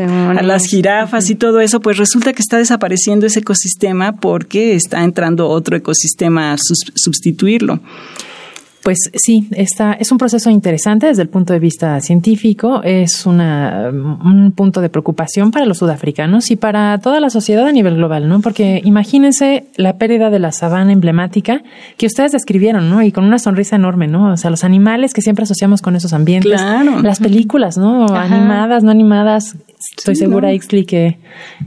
las 0.41 0.65
jirafas 0.65 1.29
y 1.29 1.35
todo 1.35 1.61
eso, 1.61 1.79
pues 1.81 1.97
resulta 1.97 2.33
que 2.33 2.41
está 2.41 2.57
desapareciendo 2.57 3.27
ese 3.27 3.39
ecosistema 3.39 4.13
porque 4.13 4.75
está 4.75 5.03
entrando 5.03 5.49
otro 5.49 5.77
ecosistema 5.77 6.53
a 6.53 6.57
sustituirlo. 6.95 7.79
Pues 8.83 8.97
sí, 9.15 9.47
está, 9.51 9.93
es 9.93 10.11
un 10.11 10.17
proceso 10.17 10.49
interesante 10.49 11.07
desde 11.07 11.21
el 11.21 11.29
punto 11.29 11.53
de 11.53 11.59
vista 11.59 12.01
científico, 12.01 12.81
es 12.83 13.25
una, 13.25 13.89
un 13.89 14.51
punto 14.51 14.81
de 14.81 14.89
preocupación 14.89 15.51
para 15.51 15.65
los 15.65 15.77
sudafricanos 15.77 16.51
y 16.51 16.57
para 16.57 16.97
toda 16.97 17.21
la 17.21 17.29
sociedad 17.29 17.65
a 17.65 17.71
nivel 17.71 17.95
global, 17.95 18.27
¿no? 18.27 18.41
Porque 18.41 18.81
imagínense 18.83 19.67
la 19.77 19.97
pérdida 19.97 20.29
de 20.29 20.39
la 20.39 20.51
sabana 20.51 20.91
emblemática 20.91 21.63
que 21.95 22.07
ustedes 22.07 22.33
describieron, 22.33 22.89
¿no? 22.89 23.01
Y 23.01 23.13
con 23.13 23.23
una 23.23 23.39
sonrisa 23.39 23.77
enorme, 23.77 24.07
¿no? 24.07 24.33
O 24.33 24.37
sea, 24.37 24.49
los 24.49 24.65
animales 24.65 25.13
que 25.13 25.21
siempre 25.21 25.43
asociamos 25.43 25.81
con 25.81 25.95
esos 25.95 26.11
ambientes, 26.11 26.51
claro. 26.51 27.01
las 27.01 27.19
películas, 27.19 27.77
¿no? 27.77 28.07
Animadas, 28.07 28.83
no 28.83 28.91
animadas, 28.91 29.55
Estoy 29.97 30.15
segura, 30.15 30.53
Ixli, 30.53 30.85
que 30.85 31.17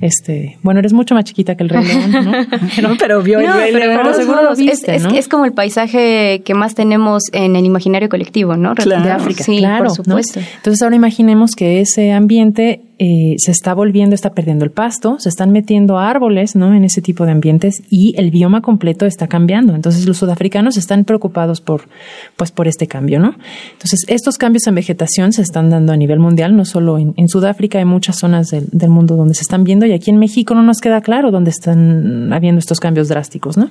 este, 0.00 0.58
bueno, 0.62 0.80
eres 0.80 0.92
mucho 0.92 1.14
más 1.14 1.24
chiquita 1.24 1.54
que 1.56 1.64
el 1.64 1.68
Rey 1.68 1.84
León, 1.84 2.10
¿no? 2.10 2.32
pero, 2.76 2.96
pero 2.98 3.22
vio 3.22 3.40
el 3.40 3.52
Rey 3.52 3.72
León. 3.72 4.14
seguro 4.14 4.42
lo 4.42 4.54
viste, 4.54 4.96
es, 4.96 5.02
¿no? 5.02 5.10
es, 5.10 5.28
como 5.28 5.44
el 5.44 5.52
paisaje 5.52 6.42
que 6.44 6.54
más 6.54 6.74
tenemos 6.74 7.24
en 7.32 7.56
el 7.56 7.64
imaginario 7.64 8.08
colectivo, 8.08 8.56
¿no? 8.56 8.74
Claro, 8.74 9.04
de 9.04 9.10
África. 9.10 9.44
Sí, 9.44 9.58
claro, 9.58 9.84
por 9.84 9.96
supuesto. 9.96 10.40
Entonces 10.56 10.82
ahora 10.82 10.96
imaginemos 10.96 11.52
que 11.52 11.80
ese 11.80 12.12
ambiente 12.12 12.82
eh, 12.98 13.34
se 13.36 13.50
está 13.50 13.74
volviendo, 13.74 14.14
está 14.14 14.32
perdiendo 14.32 14.64
el 14.64 14.70
pasto, 14.70 15.18
se 15.18 15.28
están 15.28 15.52
metiendo 15.52 15.98
árboles, 15.98 16.56
¿no? 16.56 16.74
En 16.74 16.82
ese 16.82 17.02
tipo 17.02 17.26
de 17.26 17.32
ambientes 17.32 17.82
y 17.90 18.14
el 18.16 18.30
bioma 18.30 18.62
completo 18.62 19.04
está 19.04 19.28
cambiando. 19.28 19.74
Entonces 19.74 20.06
los 20.06 20.16
sudafricanos 20.16 20.78
están 20.78 21.04
preocupados 21.04 21.60
por, 21.60 21.88
pues, 22.36 22.52
por 22.52 22.68
este 22.68 22.86
cambio, 22.86 23.20
¿no? 23.20 23.34
Entonces 23.72 24.06
estos 24.08 24.38
cambios 24.38 24.66
en 24.66 24.76
vegetación 24.76 25.34
se 25.34 25.42
están 25.42 25.68
dando 25.68 25.92
a 25.92 25.96
nivel 25.98 26.20
mundial, 26.20 26.56
no 26.56 26.64
solo 26.64 26.96
en, 26.96 27.12
en 27.18 27.28
Sudáfrica, 27.28 27.78
hay 27.78 27.84
muchas 28.06 28.20
zonas 28.20 28.50
del, 28.50 28.68
del, 28.70 28.90
mundo 28.90 29.16
donde 29.16 29.34
se 29.34 29.42
están 29.42 29.64
viendo 29.64 29.84
y 29.84 29.92
aquí 29.92 30.10
en 30.10 30.18
México 30.18 30.54
no 30.54 30.62
nos 30.62 30.78
queda 30.78 31.00
claro 31.00 31.32
dónde 31.32 31.50
están 31.50 32.32
habiendo 32.32 32.60
estos 32.60 32.78
cambios 32.78 33.08
drásticos, 33.08 33.56
¿no? 33.56 33.68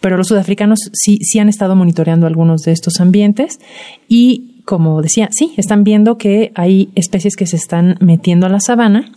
Pero 0.00 0.18
los 0.18 0.28
sudafricanos 0.28 0.90
sí, 0.92 1.18
sí 1.22 1.38
han 1.38 1.48
estado 1.48 1.74
monitoreando 1.74 2.26
algunos 2.26 2.62
de 2.62 2.72
estos 2.72 3.00
ambientes 3.00 3.60
y 4.08 4.60
como 4.66 5.00
decía, 5.00 5.30
sí, 5.32 5.54
están 5.56 5.84
viendo 5.84 6.18
que 6.18 6.52
hay 6.54 6.90
especies 6.94 7.34
que 7.34 7.46
se 7.46 7.56
están 7.56 7.96
metiendo 8.00 8.44
a 8.44 8.50
la 8.50 8.60
sabana 8.60 9.10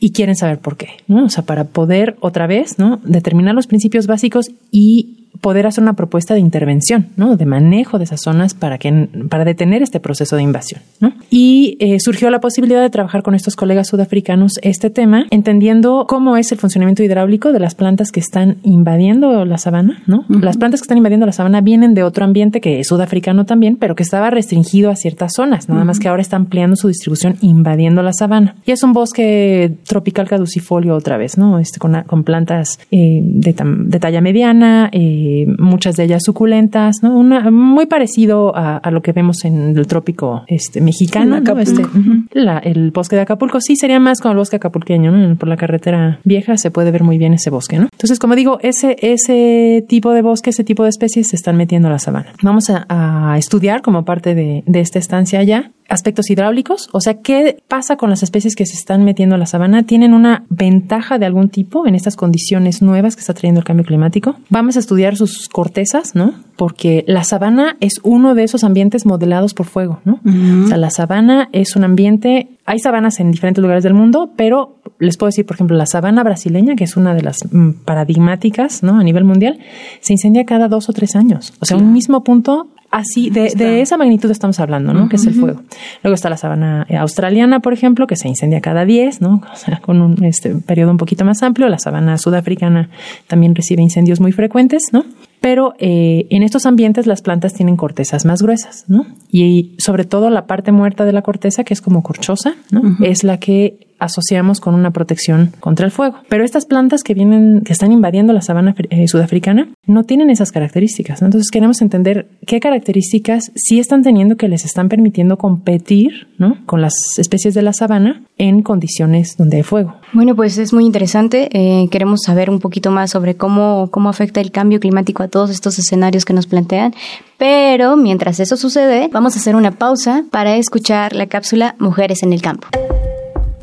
y 0.00 0.10
quieren 0.10 0.34
saber 0.34 0.58
por 0.58 0.76
qué, 0.76 0.88
¿no? 1.06 1.26
O 1.26 1.28
sea, 1.28 1.44
para 1.44 1.64
poder 1.64 2.16
otra 2.18 2.48
vez, 2.48 2.80
¿no? 2.80 3.00
Determinar 3.04 3.54
los 3.54 3.68
principios 3.68 4.08
básicos 4.08 4.50
y 4.72 5.21
poder 5.42 5.66
hacer 5.66 5.82
una 5.82 5.92
propuesta 5.92 6.32
de 6.34 6.40
intervención, 6.40 7.08
¿no? 7.16 7.36
De 7.36 7.44
manejo 7.44 7.98
de 7.98 8.04
esas 8.04 8.22
zonas 8.22 8.54
para 8.54 8.78
que 8.78 9.08
para 9.28 9.44
detener 9.44 9.82
este 9.82 10.00
proceso 10.00 10.36
de 10.36 10.42
invasión, 10.42 10.80
¿no? 11.00 11.12
Y 11.30 11.76
eh, 11.80 11.98
surgió 11.98 12.30
la 12.30 12.40
posibilidad 12.40 12.80
de 12.80 12.88
trabajar 12.88 13.22
con 13.22 13.34
estos 13.34 13.56
colegas 13.56 13.88
sudafricanos 13.88 14.52
este 14.62 14.88
tema, 14.88 15.26
entendiendo 15.30 16.06
cómo 16.08 16.36
es 16.36 16.52
el 16.52 16.58
funcionamiento 16.58 17.02
hidráulico 17.02 17.52
de 17.52 17.58
las 17.58 17.74
plantas 17.74 18.12
que 18.12 18.20
están 18.20 18.58
invadiendo 18.62 19.44
la 19.44 19.58
sabana, 19.58 20.02
¿no? 20.06 20.24
Uh 20.28 20.36
-huh. 20.36 20.42
Las 20.42 20.56
plantas 20.56 20.80
que 20.80 20.84
están 20.84 20.98
invadiendo 20.98 21.26
la 21.26 21.32
sabana 21.32 21.60
vienen 21.60 21.92
de 21.94 22.04
otro 22.04 22.24
ambiente 22.24 22.60
que 22.60 22.78
es 22.80 22.86
sudafricano 22.86 23.44
también, 23.44 23.76
pero 23.76 23.96
que 23.96 24.04
estaba 24.04 24.30
restringido 24.30 24.90
a 24.90 24.96
ciertas 24.96 25.32
zonas, 25.34 25.68
nada 25.68 25.80
uh 25.80 25.84
-huh. 25.84 25.86
más 25.88 25.98
que 25.98 26.08
ahora 26.08 26.22
está 26.22 26.36
ampliando 26.36 26.76
su 26.76 26.86
distribución 26.86 27.34
invadiendo 27.42 28.02
la 28.02 28.12
sabana. 28.12 28.54
Y 28.64 28.70
es 28.70 28.82
un 28.84 28.92
bosque 28.92 29.72
tropical 29.88 30.28
caducifolio 30.28 30.94
otra 30.94 31.16
vez, 31.16 31.36
¿no? 31.36 31.58
Este 31.58 31.80
con, 31.80 32.00
con 32.06 32.22
plantas 32.22 32.78
eh, 32.92 33.20
de, 33.24 33.56
de, 33.86 33.98
talla 33.98 34.20
mediana, 34.20 34.88
eh, 34.92 35.31
muchas 35.58 35.96
de 35.96 36.04
ellas 36.04 36.22
suculentas, 36.24 36.96
¿no? 37.02 37.16
Una, 37.16 37.50
muy 37.50 37.86
parecido 37.86 38.56
a, 38.56 38.76
a, 38.76 38.90
lo 38.90 39.02
que 39.02 39.12
vemos 39.12 39.44
en 39.44 39.76
el 39.76 39.86
trópico 39.86 40.44
este, 40.46 40.80
mexicano, 40.80 41.40
¿no? 41.40 41.58
este, 41.58 41.82
uh 41.82 41.86
-huh. 41.86 42.26
la, 42.32 42.58
el 42.58 42.90
bosque 42.90 43.16
de 43.16 43.22
Acapulco, 43.22 43.60
sí 43.60 43.76
sería 43.76 44.00
más 44.00 44.20
como 44.20 44.32
el 44.32 44.38
bosque 44.38 44.56
acapulqueño, 44.56 45.10
¿no? 45.12 45.36
Por 45.36 45.48
la 45.48 45.56
carretera 45.56 46.18
vieja 46.24 46.56
se 46.56 46.70
puede 46.70 46.90
ver 46.90 47.02
muy 47.02 47.18
bien 47.18 47.34
ese 47.34 47.50
bosque, 47.50 47.78
¿no? 47.78 47.88
Entonces, 47.92 48.18
como 48.18 48.34
digo, 48.34 48.58
ese, 48.62 48.96
ese 49.00 49.84
tipo 49.88 50.12
de 50.12 50.22
bosque, 50.22 50.50
ese 50.50 50.64
tipo 50.64 50.82
de 50.82 50.90
especies 50.90 51.28
se 51.28 51.36
están 51.36 51.56
metiendo 51.56 51.88
a 51.88 51.92
la 51.92 51.98
sabana. 51.98 52.32
Vamos 52.42 52.70
a, 52.70 52.86
a 52.88 53.38
estudiar 53.38 53.82
como 53.82 54.04
parte 54.04 54.34
de, 54.34 54.62
de 54.66 54.80
esta 54.80 54.98
estancia 54.98 55.38
allá 55.40 55.70
aspectos 55.88 56.30
hidráulicos, 56.30 56.88
o 56.92 57.00
sea, 57.00 57.14
¿qué 57.20 57.62
pasa 57.68 57.96
con 57.96 58.10
las 58.10 58.22
especies 58.22 58.56
que 58.56 58.66
se 58.66 58.74
están 58.74 59.04
metiendo 59.04 59.34
a 59.34 59.38
la 59.38 59.46
sabana? 59.46 59.84
¿Tienen 59.84 60.14
una 60.14 60.44
ventaja 60.48 61.18
de 61.18 61.26
algún 61.26 61.48
tipo 61.48 61.86
en 61.86 61.94
estas 61.94 62.16
condiciones 62.16 62.82
nuevas 62.82 63.16
que 63.16 63.20
está 63.20 63.34
trayendo 63.34 63.60
el 63.60 63.64
cambio 63.64 63.84
climático? 63.84 64.36
Vamos 64.48 64.76
a 64.76 64.80
estudiar 64.80 65.16
sus 65.16 65.48
cortezas, 65.48 66.14
¿no? 66.14 66.34
Porque 66.56 67.04
la 67.06 67.24
sabana 67.24 67.76
es 67.80 67.94
uno 68.02 68.34
de 68.34 68.44
esos 68.44 68.64
ambientes 68.64 69.06
modelados 69.06 69.54
por 69.54 69.66
fuego, 69.66 70.00
¿no? 70.04 70.20
Uh 70.24 70.30
-huh. 70.30 70.64
O 70.64 70.68
sea, 70.68 70.76
la 70.76 70.90
sabana 70.90 71.48
es 71.52 71.76
un 71.76 71.84
ambiente, 71.84 72.48
hay 72.64 72.78
sabanas 72.78 73.20
en 73.20 73.30
diferentes 73.30 73.60
lugares 73.60 73.82
del 73.84 73.94
mundo, 73.94 74.30
pero 74.36 74.76
les 74.98 75.16
puedo 75.16 75.28
decir, 75.28 75.44
por 75.44 75.56
ejemplo, 75.56 75.76
la 75.76 75.86
sabana 75.86 76.22
brasileña, 76.22 76.76
que 76.76 76.84
es 76.84 76.96
una 76.96 77.14
de 77.14 77.22
las 77.22 77.38
mm, 77.50 77.70
paradigmáticas, 77.84 78.82
¿no? 78.82 78.98
A 78.98 79.02
nivel 79.02 79.24
mundial, 79.24 79.58
se 80.00 80.12
incendia 80.12 80.44
cada 80.44 80.68
dos 80.68 80.88
o 80.88 80.92
tres 80.92 81.16
años. 81.16 81.52
O 81.60 81.64
sea, 81.64 81.76
un 81.76 81.92
mismo 81.92 82.22
punto 82.22 82.68
así, 82.92 83.30
de, 83.30 83.52
de, 83.56 83.80
esa 83.80 83.96
magnitud 83.96 84.30
estamos 84.30 84.60
hablando, 84.60 84.92
¿no? 84.92 85.00
Uh 85.00 85.04
-huh. 85.06 85.08
Que 85.08 85.16
es 85.16 85.26
el 85.26 85.34
fuego. 85.34 85.62
Luego 86.02 86.14
está 86.14 86.30
la 86.30 86.36
sabana 86.36 86.86
australiana, 86.98 87.60
por 87.60 87.72
ejemplo, 87.72 88.06
que 88.06 88.16
se 88.16 88.28
incendia 88.28 88.60
cada 88.60 88.84
10, 88.84 89.20
¿no? 89.20 89.42
O 89.52 89.56
sea, 89.56 89.80
con 89.80 90.00
un 90.00 90.24
este, 90.24 90.54
periodo 90.54 90.90
un 90.90 90.98
poquito 90.98 91.24
más 91.24 91.42
amplio. 91.42 91.68
La 91.68 91.78
sabana 91.78 92.18
sudafricana 92.18 92.90
también 93.26 93.54
recibe 93.54 93.82
incendios 93.82 94.20
muy 94.20 94.32
frecuentes, 94.32 94.82
¿no? 94.92 95.04
Pero 95.40 95.74
eh, 95.78 96.26
en 96.30 96.44
estos 96.44 96.66
ambientes 96.66 97.06
las 97.06 97.22
plantas 97.22 97.52
tienen 97.54 97.76
cortezas 97.76 98.24
más 98.24 98.42
gruesas, 98.42 98.84
¿no? 98.86 99.06
Y 99.30 99.74
sobre 99.78 100.04
todo 100.04 100.30
la 100.30 100.46
parte 100.46 100.70
muerta 100.70 101.04
de 101.04 101.12
la 101.12 101.22
corteza, 101.22 101.64
que 101.64 101.74
es 101.74 101.80
como 101.80 102.02
corchosa, 102.02 102.54
¿no? 102.70 102.80
Uh 102.80 102.84
-huh. 102.84 103.06
Es 103.06 103.24
la 103.24 103.38
que 103.38 103.88
asociamos 104.02 104.60
con 104.60 104.74
una 104.74 104.90
protección 104.90 105.52
contra 105.60 105.86
el 105.86 105.92
fuego. 105.92 106.16
Pero 106.28 106.44
estas 106.44 106.66
plantas 106.66 107.02
que 107.02 107.14
vienen, 107.14 107.62
que 107.64 107.72
están 107.72 107.92
invadiendo 107.92 108.32
la 108.32 108.42
sabana 108.42 108.74
eh, 108.90 109.08
sudafricana, 109.08 109.68
no 109.86 110.04
tienen 110.04 110.28
esas 110.28 110.52
características. 110.52 111.22
Entonces 111.22 111.50
queremos 111.50 111.80
entender 111.80 112.28
qué 112.46 112.60
características 112.60 113.52
sí 113.54 113.78
están 113.78 114.02
teniendo 114.02 114.36
que 114.36 114.48
les 114.48 114.64
están 114.64 114.88
permitiendo 114.88 115.38
competir 115.38 116.28
¿no? 116.38 116.58
con 116.66 116.80
las 116.80 116.94
especies 117.16 117.54
de 117.54 117.62
la 117.62 117.72
sabana 117.72 118.22
en 118.38 118.62
condiciones 118.62 119.36
donde 119.36 119.58
hay 119.58 119.62
fuego. 119.62 119.94
Bueno, 120.12 120.34
pues 120.34 120.58
es 120.58 120.72
muy 120.72 120.84
interesante. 120.84 121.48
Eh, 121.52 121.88
queremos 121.90 122.22
saber 122.24 122.50
un 122.50 122.58
poquito 122.58 122.90
más 122.90 123.10
sobre 123.10 123.36
cómo, 123.36 123.88
cómo 123.90 124.08
afecta 124.08 124.40
el 124.40 124.50
cambio 124.50 124.80
climático 124.80 125.22
a 125.22 125.28
todos 125.28 125.50
estos 125.50 125.78
escenarios 125.78 126.24
que 126.24 126.32
nos 126.32 126.46
plantean. 126.46 126.92
Pero 127.38 127.96
mientras 127.96 128.40
eso 128.40 128.56
sucede, 128.56 129.08
vamos 129.12 129.36
a 129.36 129.38
hacer 129.38 129.56
una 129.56 129.72
pausa 129.72 130.24
para 130.30 130.56
escuchar 130.56 131.14
la 131.14 131.26
cápsula 131.26 131.76
Mujeres 131.78 132.22
en 132.22 132.32
el 132.32 132.42
Campo. 132.42 132.68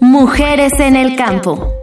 Mujeres 0.01 0.73
en 0.79 0.95
el 0.95 1.15
campo. 1.15 1.73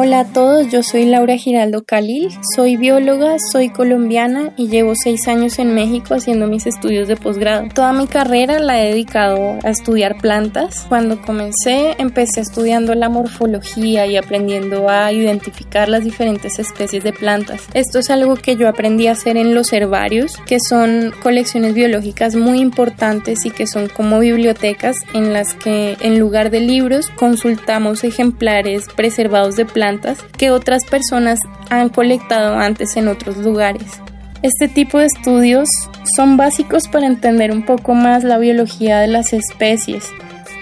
Hola 0.00 0.20
a 0.20 0.24
todos, 0.26 0.70
yo 0.70 0.84
soy 0.84 1.06
Laura 1.06 1.36
Giraldo 1.36 1.82
Calil, 1.82 2.28
soy 2.54 2.76
bióloga, 2.76 3.34
soy 3.50 3.68
colombiana 3.68 4.52
y 4.56 4.68
llevo 4.68 4.92
seis 4.94 5.26
años 5.26 5.58
en 5.58 5.74
México 5.74 6.14
haciendo 6.14 6.46
mis 6.46 6.68
estudios 6.68 7.08
de 7.08 7.16
posgrado. 7.16 7.66
Toda 7.74 7.92
mi 7.92 8.06
carrera 8.06 8.60
la 8.60 8.80
he 8.80 8.90
dedicado 8.90 9.58
a 9.64 9.70
estudiar 9.70 10.18
plantas. 10.18 10.86
Cuando 10.88 11.20
comencé 11.20 11.96
empecé 11.98 12.42
estudiando 12.42 12.94
la 12.94 13.08
morfología 13.08 14.06
y 14.06 14.16
aprendiendo 14.16 14.88
a 14.88 15.10
identificar 15.10 15.88
las 15.88 16.04
diferentes 16.04 16.60
especies 16.60 17.02
de 17.02 17.12
plantas. 17.12 17.66
Esto 17.74 17.98
es 17.98 18.08
algo 18.08 18.36
que 18.36 18.54
yo 18.54 18.68
aprendí 18.68 19.08
a 19.08 19.12
hacer 19.12 19.36
en 19.36 19.52
los 19.52 19.72
herbarios, 19.72 20.36
que 20.46 20.60
son 20.60 21.12
colecciones 21.24 21.74
biológicas 21.74 22.36
muy 22.36 22.60
importantes 22.60 23.44
y 23.44 23.50
que 23.50 23.66
son 23.66 23.88
como 23.88 24.20
bibliotecas 24.20 24.98
en 25.12 25.32
las 25.32 25.54
que 25.54 25.96
en 26.02 26.20
lugar 26.20 26.50
de 26.50 26.60
libros 26.60 27.10
consultamos 27.16 28.04
ejemplares 28.04 28.84
preservados 28.94 29.56
de 29.56 29.64
plantas 29.64 29.87
que 30.36 30.50
otras 30.50 30.84
personas 30.84 31.38
han 31.70 31.88
colectado 31.88 32.58
antes 32.58 32.96
en 32.96 33.08
otros 33.08 33.36
lugares. 33.38 34.00
Este 34.42 34.68
tipo 34.68 34.98
de 34.98 35.06
estudios 35.06 35.68
son 36.16 36.36
básicos 36.36 36.86
para 36.88 37.06
entender 37.06 37.50
un 37.50 37.64
poco 37.64 37.94
más 37.94 38.22
la 38.22 38.38
biología 38.38 39.00
de 39.00 39.08
las 39.08 39.32
especies 39.32 40.10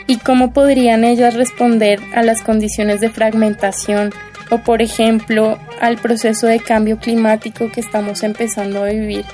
y 0.07 0.17
cómo 0.17 0.53
podrían 0.53 1.05
ellas 1.05 1.35
responder 1.35 2.01
a 2.15 2.23
las 2.23 2.43
condiciones 2.43 3.01
de 3.01 3.11
fragmentación 3.11 4.13
o 4.51 4.59
por 4.59 4.81
ejemplo 4.81 5.59
al 5.81 5.99
proceso 5.99 6.47
de 6.47 6.61
cambio 6.61 6.99
climático 6.99 7.71
que 7.71 7.81
estamos 7.81 8.23
empezando 8.23 8.83
a 8.83 8.89
vivir. 8.89 9.25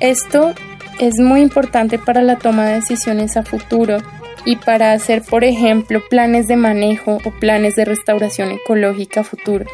Esto 0.00 0.52
es 0.98 1.18
muy 1.18 1.40
importante 1.40 1.98
para 1.98 2.22
la 2.22 2.36
toma 2.36 2.66
de 2.66 2.74
decisiones 2.74 3.36
a 3.36 3.42
futuro 3.42 3.98
y 4.44 4.56
para 4.56 4.92
hacer, 4.92 5.22
por 5.22 5.44
ejemplo, 5.44 6.02
planes 6.08 6.46
de 6.46 6.56
manejo 6.56 7.18
o 7.24 7.30
planes 7.30 7.76
de 7.76 7.84
restauración 7.84 8.52
ecológica 8.52 9.24
futuros. 9.24 9.68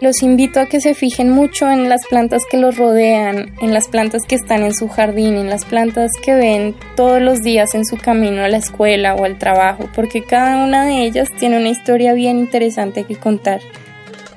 Los 0.00 0.22
invito 0.22 0.60
a 0.60 0.66
que 0.66 0.80
se 0.80 0.94
fijen 0.94 1.28
mucho 1.28 1.70
en 1.70 1.90
las 1.90 2.06
plantas 2.06 2.42
que 2.50 2.56
los 2.56 2.78
rodean, 2.78 3.52
en 3.60 3.74
las 3.74 3.86
plantas 3.88 4.22
que 4.26 4.34
están 4.34 4.62
en 4.62 4.74
su 4.74 4.88
jardín, 4.88 5.36
en 5.36 5.50
las 5.50 5.66
plantas 5.66 6.12
que 6.22 6.34
ven 6.34 6.74
todos 6.96 7.20
los 7.20 7.42
días 7.42 7.74
en 7.74 7.84
su 7.84 7.98
camino 7.98 8.42
a 8.42 8.48
la 8.48 8.56
escuela 8.56 9.14
o 9.14 9.24
al 9.24 9.36
trabajo, 9.36 9.90
porque 9.94 10.22
cada 10.22 10.64
una 10.64 10.86
de 10.86 11.04
ellas 11.04 11.28
tiene 11.38 11.58
una 11.58 11.68
historia 11.68 12.14
bien 12.14 12.38
interesante 12.38 13.04
que 13.04 13.16
contar. 13.16 13.60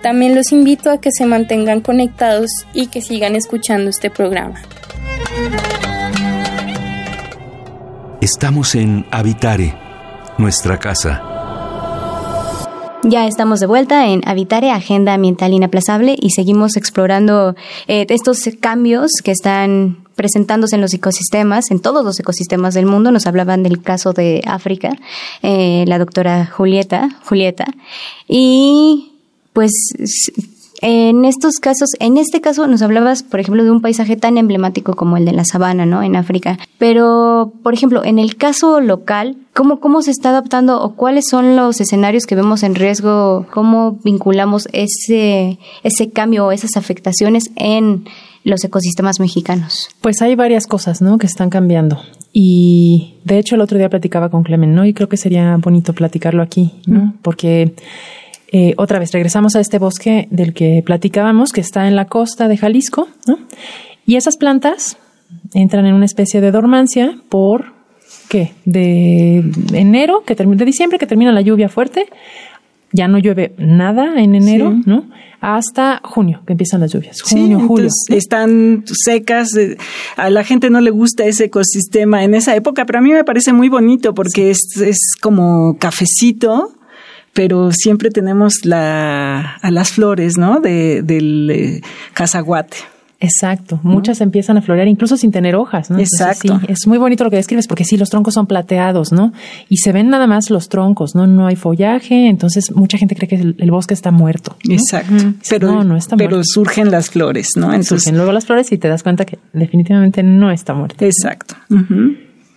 También 0.02 0.36
los 0.36 0.52
invito 0.52 0.92
a 0.92 1.00
que 1.00 1.12
se 1.14 1.26
mantengan 1.26 1.80
conectados 1.80 2.50
y 2.74 2.88
que 2.88 3.02
sigan 3.02 3.38
escuchando 3.38 3.90
este 3.90 4.10
programa. 4.10 4.62
Estamos 8.24 8.74
en 8.76 9.06
Habitare, 9.12 9.76
nuestra 10.38 10.80
casa. 10.80 11.22
Ya 13.04 13.28
estamos 13.28 13.60
de 13.60 13.66
vuelta 13.66 14.08
en 14.08 14.22
Habitare, 14.26 14.72
Agenda 14.72 15.14
Ambiental 15.14 15.52
Inaplazable, 15.52 16.16
y 16.18 16.30
seguimos 16.30 16.78
explorando 16.78 17.54
eh, 17.90 18.06
estos 18.08 18.50
cambios 18.62 19.12
que 19.22 19.32
están 19.32 20.06
presentándose 20.16 20.76
en 20.76 20.82
los 20.82 20.94
ecosistemas, 20.94 21.70
en 21.70 21.82
todos 21.82 22.06
los 22.06 22.18
ecosistemas 22.18 22.74
del 22.74 22.86
mundo. 22.86 23.12
Nos 23.12 23.28
hablaban 23.28 23.62
del 23.62 23.82
caso 23.82 24.14
de 24.14 24.42
África, 24.48 24.96
eh, 25.42 25.84
la 25.86 26.00
doctora 26.00 26.46
Julieta, 26.46 27.10
Julieta. 27.26 27.66
Y 28.30 29.12
pues 29.52 29.72
en 30.86 31.24
estos 31.24 31.60
casos, 31.62 31.92
en 32.02 32.18
este 32.18 32.42
caso 32.42 32.68
nos 32.68 32.82
hablabas, 32.82 33.24
por 33.24 33.40
ejemplo, 33.40 33.64
de 33.64 33.72
un 33.72 33.80
paisaje 33.80 34.18
tan 34.18 34.38
emblemático 34.38 34.98
como 34.98 35.16
el 35.16 35.24
de 35.24 35.32
la 35.32 35.46
sabana, 35.46 35.86
¿no? 35.86 36.04
En 36.04 36.18
África. 36.18 36.60
Pero, 36.78 37.54
por 37.64 37.74
ejemplo, 37.74 38.04
en 38.04 38.20
el 38.20 38.36
caso 38.36 38.82
local, 38.82 39.38
¿cómo, 39.54 39.80
cómo 39.80 40.02
se 40.02 40.12
está 40.12 40.32
adaptando 40.32 40.84
o 40.84 40.96
cuáles 40.96 41.30
son 41.30 41.56
los 41.56 41.80
escenarios 41.80 42.26
que 42.26 42.36
vemos 42.36 42.64
en 42.64 42.76
riesgo? 42.76 43.46
¿Cómo 43.54 43.98
vinculamos 44.04 44.68
ese, 44.74 45.58
ese 45.84 46.10
cambio 46.10 46.48
o 46.48 46.52
esas 46.52 46.76
afectaciones 46.76 47.46
en 47.56 48.04
los 48.44 48.62
ecosistemas 48.66 49.22
mexicanos? 49.22 49.88
Pues 50.02 50.22
hay 50.22 50.36
varias 50.36 50.68
cosas, 50.68 51.02
¿no? 51.02 51.18
Que 51.18 51.28
están 51.28 51.50
cambiando. 51.50 52.02
Y 52.34 53.14
de 53.24 53.38
hecho 53.40 53.56
el 53.56 53.62
otro 53.62 53.78
día 53.78 53.90
platicaba 53.90 54.30
con 54.30 54.44
Clemen, 54.44 54.76
¿no? 54.76 54.84
Y 54.84 54.94
creo 54.94 55.08
que 55.08 55.16
sería 55.16 55.56
bonito 55.56 55.94
platicarlo 55.94 56.44
aquí, 56.44 56.74
¿no? 56.88 57.14
Porque 57.22 57.74
eh, 58.56 58.76
otra 58.78 59.00
vez 59.00 59.12
regresamos 59.12 59.56
a 59.56 59.60
este 59.60 59.80
bosque 59.80 60.28
del 60.30 60.54
que 60.54 60.84
platicábamos, 60.86 61.52
que 61.52 61.60
está 61.60 61.88
en 61.88 61.96
la 61.96 62.06
costa 62.06 62.48
de 62.48 62.56
Jalisco, 62.56 63.08
¿no? 63.28 63.40
Y 64.06 64.16
esas 64.16 64.38
plantas 64.38 64.96
entran 65.56 65.88
en 65.88 65.96
una 65.96 66.06
especie 66.06 66.40
de 66.40 66.52
dormancia 66.52 67.18
por, 67.30 67.74
¿qué? 68.30 68.52
De 68.66 69.44
enero, 69.74 70.24
que 70.24 70.36
de 70.36 70.66
diciembre, 70.66 71.00
que 71.00 71.08
termina 71.08 71.32
la 71.32 71.42
lluvia 71.42 71.68
fuerte, 71.68 72.06
ya 72.92 73.08
no 73.08 73.18
llueve 73.18 73.56
nada 73.58 74.22
en 74.22 74.36
enero, 74.36 74.80
¿no? 74.86 75.10
Hasta 75.42 76.00
junio, 76.04 76.44
que 76.46 76.54
empiezan 76.54 76.82
las 76.82 76.94
lluvias. 76.94 77.24
Junio, 77.24 77.60
julio. 77.68 77.90
Están 78.10 78.84
secas, 78.86 79.56
eh, 79.56 79.78
a 80.16 80.30
la 80.30 80.44
gente 80.44 80.70
no 80.70 80.80
le 80.80 80.92
gusta 80.92 81.26
ese 81.26 81.46
ecosistema 81.46 82.24
en 82.24 82.36
esa 82.36 82.56
época, 82.56 82.86
pero 82.86 83.00
a 83.00 83.02
mí 83.02 83.12
me 83.12 83.24
parece 83.24 83.52
muy 83.52 83.68
bonito 83.68 84.14
porque 84.14 84.52
es, 84.52 84.60
es 84.80 85.16
como 85.20 85.76
cafecito, 85.80 86.72
pero 87.34 87.72
siempre 87.72 88.10
tenemos 88.10 88.64
la, 88.64 89.56
a 89.56 89.72
las 89.72 89.92
flores, 89.92 90.38
¿no? 90.38 90.60
De, 90.60 91.02
del 91.02 91.50
eh, 91.50 91.82
cazaguate. 92.14 92.78
Exacto, 93.24 93.80
muchas 93.84 94.20
empiezan 94.20 94.58
a 94.58 94.62
florear 94.62 94.86
incluso 94.90 95.16
sin 95.16 95.32
tener 95.32 95.56
hojas, 95.56 95.90
¿no? 95.90 95.98
Exacto. 95.98 96.60
sí, 96.60 96.66
es 96.68 96.86
muy 96.88 96.98
bonito 96.98 97.24
lo 97.24 97.30
que 97.30 97.38
describes 97.38 97.68
porque 97.68 97.86
sí, 97.86 97.96
los 97.96 98.10
troncos 98.10 98.34
son 98.34 98.48
plateados, 98.48 99.14
¿no? 99.14 99.32
Y 99.70 99.78
se 99.78 99.94
ven 99.94 100.10
nada 100.10 100.28
más 100.28 100.50
los 100.50 100.68
troncos, 100.68 101.16
¿no? 101.16 101.26
No 101.26 101.48
hay 101.48 101.56
follaje, 101.56 102.28
entonces 102.28 102.76
mucha 102.76 102.98
gente 102.98 103.16
cree 103.16 103.30
que 103.30 103.36
el, 103.36 103.72
bosque 103.72 103.94
está 103.94 104.12
muerto. 104.12 104.58
Exacto. 104.68 105.36
Pero, 105.50 105.72
no, 105.72 105.84
no 105.86 105.96
está 105.96 106.18
pero 106.18 106.42
surgen 106.44 106.92
las 106.92 107.12
flores, 107.12 107.52
¿no? 107.56 107.68
Entonces, 107.68 108.04
surgen 108.04 108.18
luego 108.18 108.34
las 108.34 108.46
flores 108.46 108.70
y 108.74 108.78
te 108.78 108.90
das 108.90 109.04
cuenta 109.04 109.24
que 109.24 109.40
definitivamente 109.54 110.22
no 110.22 110.52
está 110.52 110.74
muerto. 110.74 111.06
Exacto. 111.06 111.56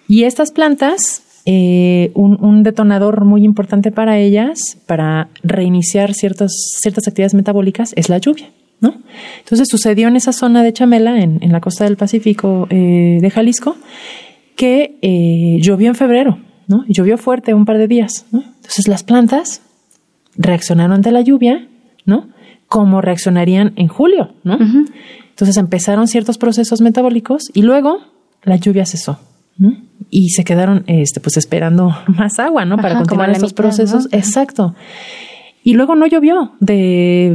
Y 0.08 0.24
estas 0.24 0.50
plantas 0.50 1.22
eh, 1.48 2.10
un, 2.14 2.64
detonador 2.64 3.24
muy 3.24 3.44
importante 3.44 3.92
para 3.92 4.18
ellas, 4.18 4.58
para 4.86 5.28
reiniciar 5.44 6.12
ciertas, 6.12 6.50
ciertas 6.80 7.06
actividades 7.06 7.34
metabólicas, 7.34 7.92
es 7.94 8.08
la 8.08 8.18
lluvia. 8.18 8.50
¿no? 8.80 8.94
Entonces 9.38 9.68
sucedió 9.70 10.08
en 10.08 10.16
esa 10.16 10.32
zona 10.32 10.64
de 10.64 10.72
Chamela, 10.72 11.20
en, 11.20 11.52
la 11.52 11.60
costa 11.60 11.84
del 11.84 11.96
Pacífico 11.96 12.66
eh, 12.68 13.18
de 13.20 13.30
Jalisco, 13.30 13.76
que 14.56 14.98
eh, 15.02 15.58
llovió 15.60 15.88
en 15.88 15.94
febrero, 15.94 16.38
¿no? 16.66 16.84
Y 16.88 16.94
llovió 16.94 17.16
fuerte 17.16 17.54
un 17.54 17.64
par 17.64 17.78
de 17.78 17.86
días, 17.86 18.26
Entonces 18.32 18.88
las 18.88 19.04
plantas 19.04 19.62
reaccionaron 20.36 20.94
ante 20.94 21.12
la 21.12 21.20
lluvia, 21.20 21.68
¿no? 22.04 22.28
Como 22.66 23.00
reaccionarían 23.00 23.72
en 23.76 23.86
julio, 23.86 24.34
¿no? 24.42 24.58
Entonces 25.28 25.56
empezaron 25.58 26.08
ciertos 26.08 26.38
procesos 26.38 26.80
metabólicos 26.80 27.50
y 27.54 27.62
luego 27.62 28.00
la 28.42 28.56
lluvia 28.56 28.84
cesó 28.84 29.20
y 30.10 30.30
se 30.30 30.44
quedaron 30.44 30.84
este, 30.86 31.20
pues 31.20 31.36
esperando 31.36 31.94
más 32.06 32.38
agua, 32.38 32.64
¿no? 32.64 32.76
Para 32.76 32.96
continuar 32.96 33.30
estos 33.30 33.52
procesos. 33.52 34.08
Exacto. 34.12 34.74
Y 35.64 35.74
luego 35.74 35.96
no 35.96 36.06
llovió 36.06 36.52
de 36.60 37.34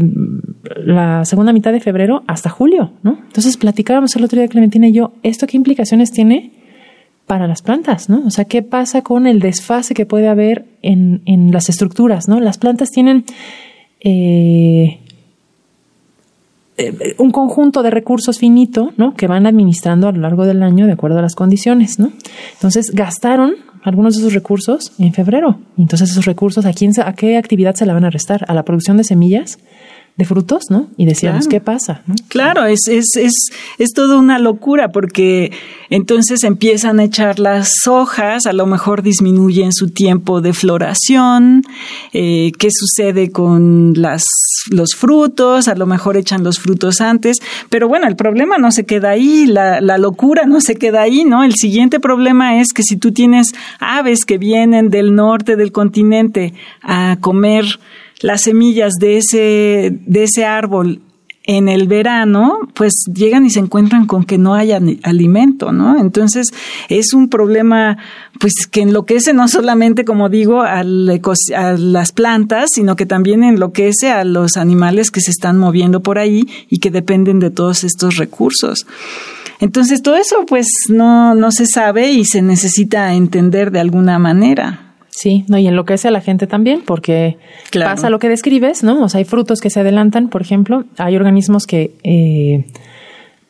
la 0.78 1.26
segunda 1.26 1.52
mitad 1.52 1.74
de 1.74 1.82
febrero 1.82 2.24
hasta 2.28 2.50
julio, 2.50 2.94
¿no? 3.04 3.20
Entonces 3.24 3.58
platicábamos 3.58 4.16
el 4.16 4.24
otro 4.24 4.40
día 4.40 4.48
Clementina 4.48 4.88
y 4.88 4.94
yo, 4.94 5.14
¿esto 5.22 5.48
qué 5.48 5.58
implicaciones 5.58 6.12
tiene 6.12 6.54
para 7.28 7.48
las 7.48 7.62
plantas, 7.62 8.10
¿no? 8.10 8.24
O 8.26 8.30
sea, 8.30 8.46
¿qué 8.46 8.62
pasa 8.62 9.02
con 9.02 9.28
el 9.28 9.40
desfase 9.40 9.94
que 9.94 10.06
puede 10.06 10.30
haber 10.30 10.66
en, 10.82 11.22
en 11.26 11.52
las 11.52 11.68
estructuras, 11.68 12.30
¿no? 12.30 12.40
Las 12.40 12.58
plantas 12.58 12.90
tienen 12.90 13.26
eh, 14.00 15.01
eh, 16.90 17.16
un 17.18 17.32
conjunto 17.32 17.84
de 17.84 17.90
recursos 17.90 18.40
finito, 18.40 18.92
¿no? 18.98 19.14
Que 19.14 19.28
van 19.28 19.46
administrando 19.46 20.08
a 20.08 20.12
lo 20.12 20.20
largo 20.20 20.46
del 20.46 20.64
año 20.64 20.86
de 20.86 20.94
acuerdo 20.94 21.20
a 21.20 21.22
las 21.22 21.36
condiciones, 21.36 22.00
¿no? 22.00 22.12
Entonces 22.54 22.92
gastaron 22.94 23.56
algunos 23.84 24.16
de 24.16 24.22
esos 24.22 24.34
recursos 24.34 24.92
en 25.00 25.14
febrero. 25.14 25.60
Entonces 25.78 26.12
esos 26.12 26.26
recursos, 26.26 26.66
¿a 26.66 26.74
quién, 26.74 26.92
a 27.04 27.14
qué 27.14 27.38
actividad 27.38 27.76
se 27.76 27.86
la 27.86 27.94
van 27.94 28.06
a 28.06 28.10
restar? 28.10 28.46
¿A 28.48 28.54
la 28.54 28.64
producción 28.64 28.98
de 28.98 29.04
semillas? 29.04 29.60
De 30.18 30.26
frutos, 30.26 30.66
¿no? 30.70 30.88
Y 30.98 31.06
decíamos, 31.06 31.48
¿qué 31.48 31.62
pasa? 31.62 32.04
Claro, 32.28 32.66
es, 32.66 32.88
es, 32.88 33.06
es, 33.16 33.34
es 33.78 33.94
toda 33.94 34.18
una 34.18 34.40
locura 34.40 34.90
porque 34.90 35.52
entonces 35.90 36.44
empiezan 36.44 37.00
a 37.00 37.06
echar 37.06 37.40
las 37.40 37.88
hojas, 37.88 38.46
a 38.46 38.54
lo 38.54 38.66
mejor 38.66 39.04
disminuyen 39.04 39.72
su 39.74 39.90
tiempo 39.90 40.42
de 40.42 40.54
floración, 40.54 41.64
eh, 42.14 42.52
qué 42.60 42.70
sucede 42.72 43.32
con 43.32 43.94
las, 43.96 44.24
los 44.70 44.96
frutos, 44.96 45.68
a 45.68 45.76
lo 45.76 45.86
mejor 45.86 46.18
echan 46.18 46.44
los 46.44 46.60
frutos 46.60 47.02
antes, 47.02 47.38
pero 47.70 47.88
bueno, 47.88 48.08
el 48.08 48.16
problema 48.16 48.58
no 48.58 48.72
se 48.72 48.86
queda 48.86 49.12
ahí, 49.12 49.46
la, 49.46 49.82
la 49.82 49.98
locura 49.98 50.46
no 50.46 50.62
se 50.62 50.76
queda 50.76 51.02
ahí, 51.02 51.24
¿no? 51.24 51.44
El 51.44 51.56
siguiente 51.56 52.00
problema 52.00 52.60
es 52.60 52.74
que 52.74 52.84
si 52.84 52.98
tú 52.98 53.12
tienes 53.12 53.54
aves 53.80 54.26
que 54.26 54.38
vienen 54.38 54.90
del 54.90 55.16
norte 55.16 55.56
del 55.56 55.72
continente 55.72 56.54
a 56.82 57.18
comer 57.22 57.66
las 58.22 58.44
semillas 58.44 58.94
de 59.00 59.18
ese, 59.18 60.00
de 60.06 60.24
ese 60.24 60.46
árbol 60.46 61.02
en 61.44 61.70
el 61.70 61.88
verano, 61.88 62.60
pues 62.76 62.94
llegan 63.12 63.46
y 63.46 63.50
se 63.50 63.60
encuentran 63.60 64.06
con 64.06 64.26
que 64.26 64.38
no 64.38 64.54
haya 64.54 64.80
alimento, 65.04 65.72
¿no? 65.72 66.00
Entonces 66.00 66.48
es 66.88 67.14
un 67.14 67.30
problema, 67.30 67.98
pues 68.40 68.68
que 68.70 68.82
enloquece 68.82 69.34
no 69.34 69.48
solamente, 69.48 70.06
como 70.06 70.30
digo, 70.30 70.62
a 70.62 70.84
las 70.84 72.12
plantas, 72.12 72.70
sino 72.74 72.96
que 72.96 73.08
también 73.08 73.44
enloquece 73.44 74.12
a 74.12 74.24
los 74.24 74.56
animales 74.56 75.10
que 75.10 75.22
se 75.22 75.32
están 75.32 75.58
moviendo 75.58 76.02
por 76.02 76.20
ahí 76.20 76.48
y 76.70 76.78
que 76.78 76.92
dependen 76.92 77.40
de 77.40 77.50
todos 77.50 77.84
estos 77.84 78.18
recursos. 78.18 78.86
Entonces 79.60 80.04
todo 80.04 80.16
eso, 80.16 80.46
pues 80.48 80.68
no, 80.90 81.34
no 81.34 81.52
se 81.52 81.66
sabe 81.66 82.12
y 82.12 82.26
se 82.26 82.42
necesita 82.42 83.14
entender 83.14 83.72
de 83.72 83.80
alguna 83.80 84.20
manera. 84.20 84.91
Sí, 85.22 85.46
no, 85.48 85.60
y 85.60 85.68
enloquece 85.68 86.08
a 86.08 86.12
la 86.12 86.20
gente 86.20 86.48
también, 86.48 86.82
porque 86.84 87.38
pasa 87.72 88.10
lo 88.10 88.18
que 88.18 88.28
describes, 88.28 88.84
¿no? 88.84 89.04
O 89.04 89.08
sea, 89.08 89.20
hay 89.20 89.24
frutos 89.24 89.62
que 89.62 89.70
se 89.70 89.80
adelantan, 89.80 90.30
por 90.30 90.42
ejemplo, 90.42 90.86
hay 90.98 91.16
organismos 91.16 91.68
que 91.68 91.92
eh, 92.04 92.66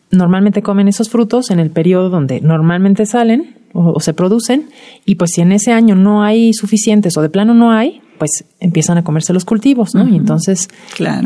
normalmente 0.10 0.62
comen 0.62 0.89
esos 0.89 1.10
frutos 1.10 1.49
en 1.49 1.62
el 1.62 1.69
periodo 1.69 2.10
donde 2.10 2.41
normalmente 2.41 3.05
salen 3.05 3.55
o, 3.71 4.01
se 4.01 4.13
producen, 4.13 4.65
y 5.05 5.15
pues 5.15 5.31
si 5.34 5.39
en 5.39 5.53
ese 5.53 5.71
año 5.71 5.95
no 5.95 6.23
hay 6.23 6.51
suficientes 6.53 7.15
o 7.15 7.21
de 7.21 7.29
plano 7.29 7.53
no 7.53 7.71
hay, 7.71 8.01
pues 8.17 8.43
empiezan 8.60 8.97
a 8.97 9.05
comerse 9.05 9.31
los 9.31 9.45
cultivos, 9.45 9.95
¿no? 9.95 10.05
Y 10.05 10.17
entonces, 10.17 10.67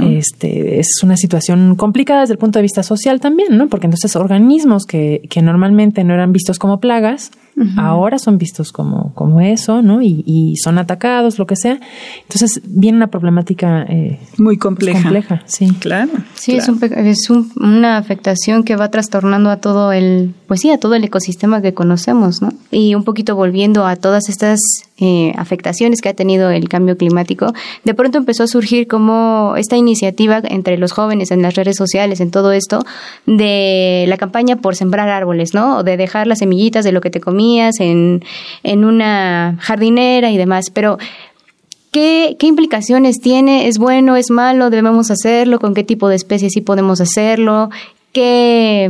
este, 0.04 0.80
es 0.80 1.00
una 1.02 1.18
situación 1.18 1.76
complicada 1.76 2.22
desde 2.22 2.34
el 2.34 2.38
punto 2.38 2.60
de 2.60 2.64
vista 2.64 2.84
social 2.84 3.20
también, 3.20 3.58
¿no? 3.58 3.68
Porque 3.68 3.88
entonces 3.88 4.16
organismos 4.16 4.86
que, 4.86 5.24
que 5.28 5.42
normalmente 5.42 6.04
no 6.04 6.14
eran 6.14 6.32
vistos 6.32 6.60
como 6.60 6.80
plagas, 6.80 7.32
Ahora 7.78 8.20
son 8.20 8.38
vistos 8.38 8.74
como, 8.74 9.14
como 9.14 9.40
eso, 9.40 9.82
¿no? 9.82 10.02
Y, 10.02 10.56
son 10.62 10.78
atacados, 10.78 11.40
lo 11.40 11.46
que 11.46 11.56
sea. 11.56 11.80
Entonces 12.24 12.62
viene 12.66 12.98
una 12.98 13.08
problemática 13.08 13.84
eh, 13.84 14.20
muy 14.38 14.58
compleja. 14.58 15.02
compleja, 15.02 15.44
sí. 15.46 15.68
Claro. 15.80 16.12
Sí, 16.34 16.56
es, 16.56 16.68
un, 16.68 16.84
es 16.84 17.30
una 17.30 17.98
afectación 17.98 18.64
que 18.64 18.76
va 18.76 18.90
trastornando 18.92 19.50
a 19.50 19.58
todo 19.58 19.92
el, 19.94 20.34
pues 20.48 20.62
sí, 20.62 20.72
a 20.72 20.80
todo 20.80 20.96
el 20.96 21.04
ecosistema 21.04 21.62
que 21.62 21.74
conocemos, 21.74 22.42
¿no? 22.42 22.50
Y 22.72 22.96
un 22.96 23.04
poquito 23.04 23.36
volviendo 23.36 23.86
a 23.86 23.96
todas 23.96 24.28
estas 24.30 24.60
eh, 24.98 25.34
afectaciones 25.38 26.02
que 26.02 26.10
ha 26.10 26.14
tenido 26.14 26.50
el 26.50 26.70
cambio 26.70 26.98
climático, 26.98 27.54
de 27.84 27.94
pronto 27.94 28.18
empezó 28.18 28.44
a 28.44 28.48
surgir 28.48 28.88
como 28.88 29.56
esta 29.58 29.78
iniciativa 29.78 30.42
entre 30.44 30.78
los 30.78 30.92
jóvenes 30.92 31.32
en 31.32 31.42
las 31.42 31.56
redes 31.56 31.76
sociales, 31.78 32.20
en 32.20 32.32
todo 32.32 32.52
esto, 32.52 32.80
de 33.26 34.06
la 34.08 34.18
campaña 34.18 34.58
por 34.58 34.76
sembrar 34.76 35.10
árboles, 35.10 35.54
¿no? 35.54 35.78
O 35.78 35.84
de 35.84 35.98
dejar 35.98 36.28
las 36.28 36.40
semillitas 36.40 36.84
de 36.84 36.92
lo 36.92 37.02
que 37.02 37.10
te 37.10 37.22
en, 37.80 38.24
en 38.64 38.86
una 38.86 39.58
jardinera 39.60 40.32
y 40.32 40.38
demás. 40.38 40.70
Pero 40.72 40.98
¿Qué, 41.92 42.36
¿Qué, 42.38 42.48
implicaciones 42.48 43.22
tiene? 43.22 43.68
¿Es 43.68 43.78
bueno? 43.78 44.18
¿Es 44.18 44.30
malo? 44.30 44.70
¿Debemos 44.70 45.12
hacerlo? 45.12 45.60
¿Con 45.60 45.74
qué 45.74 45.86
tipo 45.86 46.10
de 46.10 46.18
especies 46.18 46.52
sí 46.54 46.60
podemos 46.60 47.00
hacerlo? 47.00 47.70
¿Qué, 48.12 48.90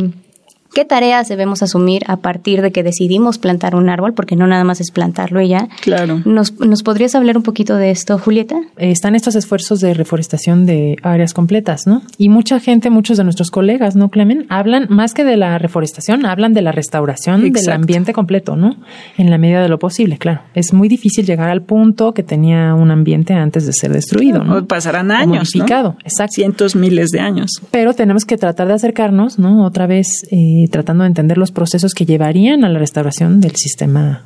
¿Qué 0.75 0.83
tareas 0.83 1.29
debemos 1.29 1.63
asumir 1.63 2.01
a 2.07 2.17
partir 2.17 2.61
de 2.61 2.73
que 2.73 2.83
decidimos 2.83 3.37
plantar 3.37 3.75
un 3.75 3.87
árbol? 3.87 4.13
Porque 4.13 4.35
no 4.35 4.45
nada 4.45 4.65
más 4.65 4.81
es 4.81 4.91
plantarlo 4.91 5.39
y 5.39 5.47
ya. 5.47 5.69
Claro. 5.79 6.21
¿Nos, 6.25 6.59
¿Nos 6.59 6.83
podrías 6.83 7.15
hablar 7.15 7.37
un 7.37 7.43
poquito 7.43 7.77
de 7.77 7.91
esto, 7.91 8.17
Julieta? 8.17 8.59
Están 8.75 9.15
estos 9.15 9.35
esfuerzos 9.35 9.79
de 9.79 9.93
reforestación 9.93 10.65
de 10.65 10.97
áreas 11.01 11.33
completas, 11.33 11.87
¿no? 11.87 12.01
Y 12.17 12.27
mucha 12.27 12.59
gente, 12.59 12.89
muchos 12.89 13.15
de 13.15 13.23
nuestros 13.23 13.51
colegas, 13.51 13.95
¿no, 13.95 14.09
Clemen? 14.09 14.47
Hablan 14.49 14.87
más 14.89 15.13
que 15.13 15.23
de 15.23 15.37
la 15.37 15.57
reforestación, 15.59 16.25
hablan 16.25 16.53
de 16.53 16.61
la 16.61 16.73
restauración 16.73 17.53
del 17.53 17.71
ambiente 17.71 18.11
completo, 18.11 18.57
¿no? 18.57 18.75
En 19.17 19.29
la 19.29 19.37
medida 19.37 19.61
de 19.61 19.69
lo 19.69 19.79
posible, 19.79 20.17
claro. 20.17 20.41
Es 20.55 20.73
muy 20.73 20.89
difícil 20.89 21.25
llegar 21.25 21.49
al 21.49 21.61
punto 21.61 22.13
que 22.13 22.23
tenía 22.23 22.73
un 22.73 22.91
ambiente 22.91 23.33
antes 23.33 23.65
de 23.65 23.71
ser 23.71 23.93
destruido, 23.93 24.43
¿no? 24.43 24.65
Pasarán 24.65 25.11
años, 25.11 25.55
modificado, 25.55 25.95
exacto. 26.03 26.33
Cientos, 26.33 26.75
miles 26.75 27.11
de 27.11 27.21
años. 27.21 27.61
Pero 27.71 27.93
tenemos 27.93 28.25
que 28.25 28.35
tratar 28.35 28.67
de 28.67 28.73
acercarnos, 28.73 29.39
¿no? 29.39 29.65
Otra 29.65 29.87
vez 29.87 30.23
eh, 30.31 30.64
tratando 30.67 31.03
de 31.03 31.09
entender 31.09 31.37
los 31.37 31.51
procesos 31.51 31.93
que 31.93 32.05
llevarían 32.05 32.63
a 32.63 32.69
la 32.69 32.79
restauración 32.79 33.39
del 33.41 33.55
sistema 33.55 34.23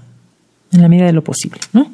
en 0.72 0.82
la 0.82 0.88
medida 0.88 1.06
de 1.06 1.14
lo 1.14 1.24
posible, 1.24 1.60
¿no? 1.74 1.92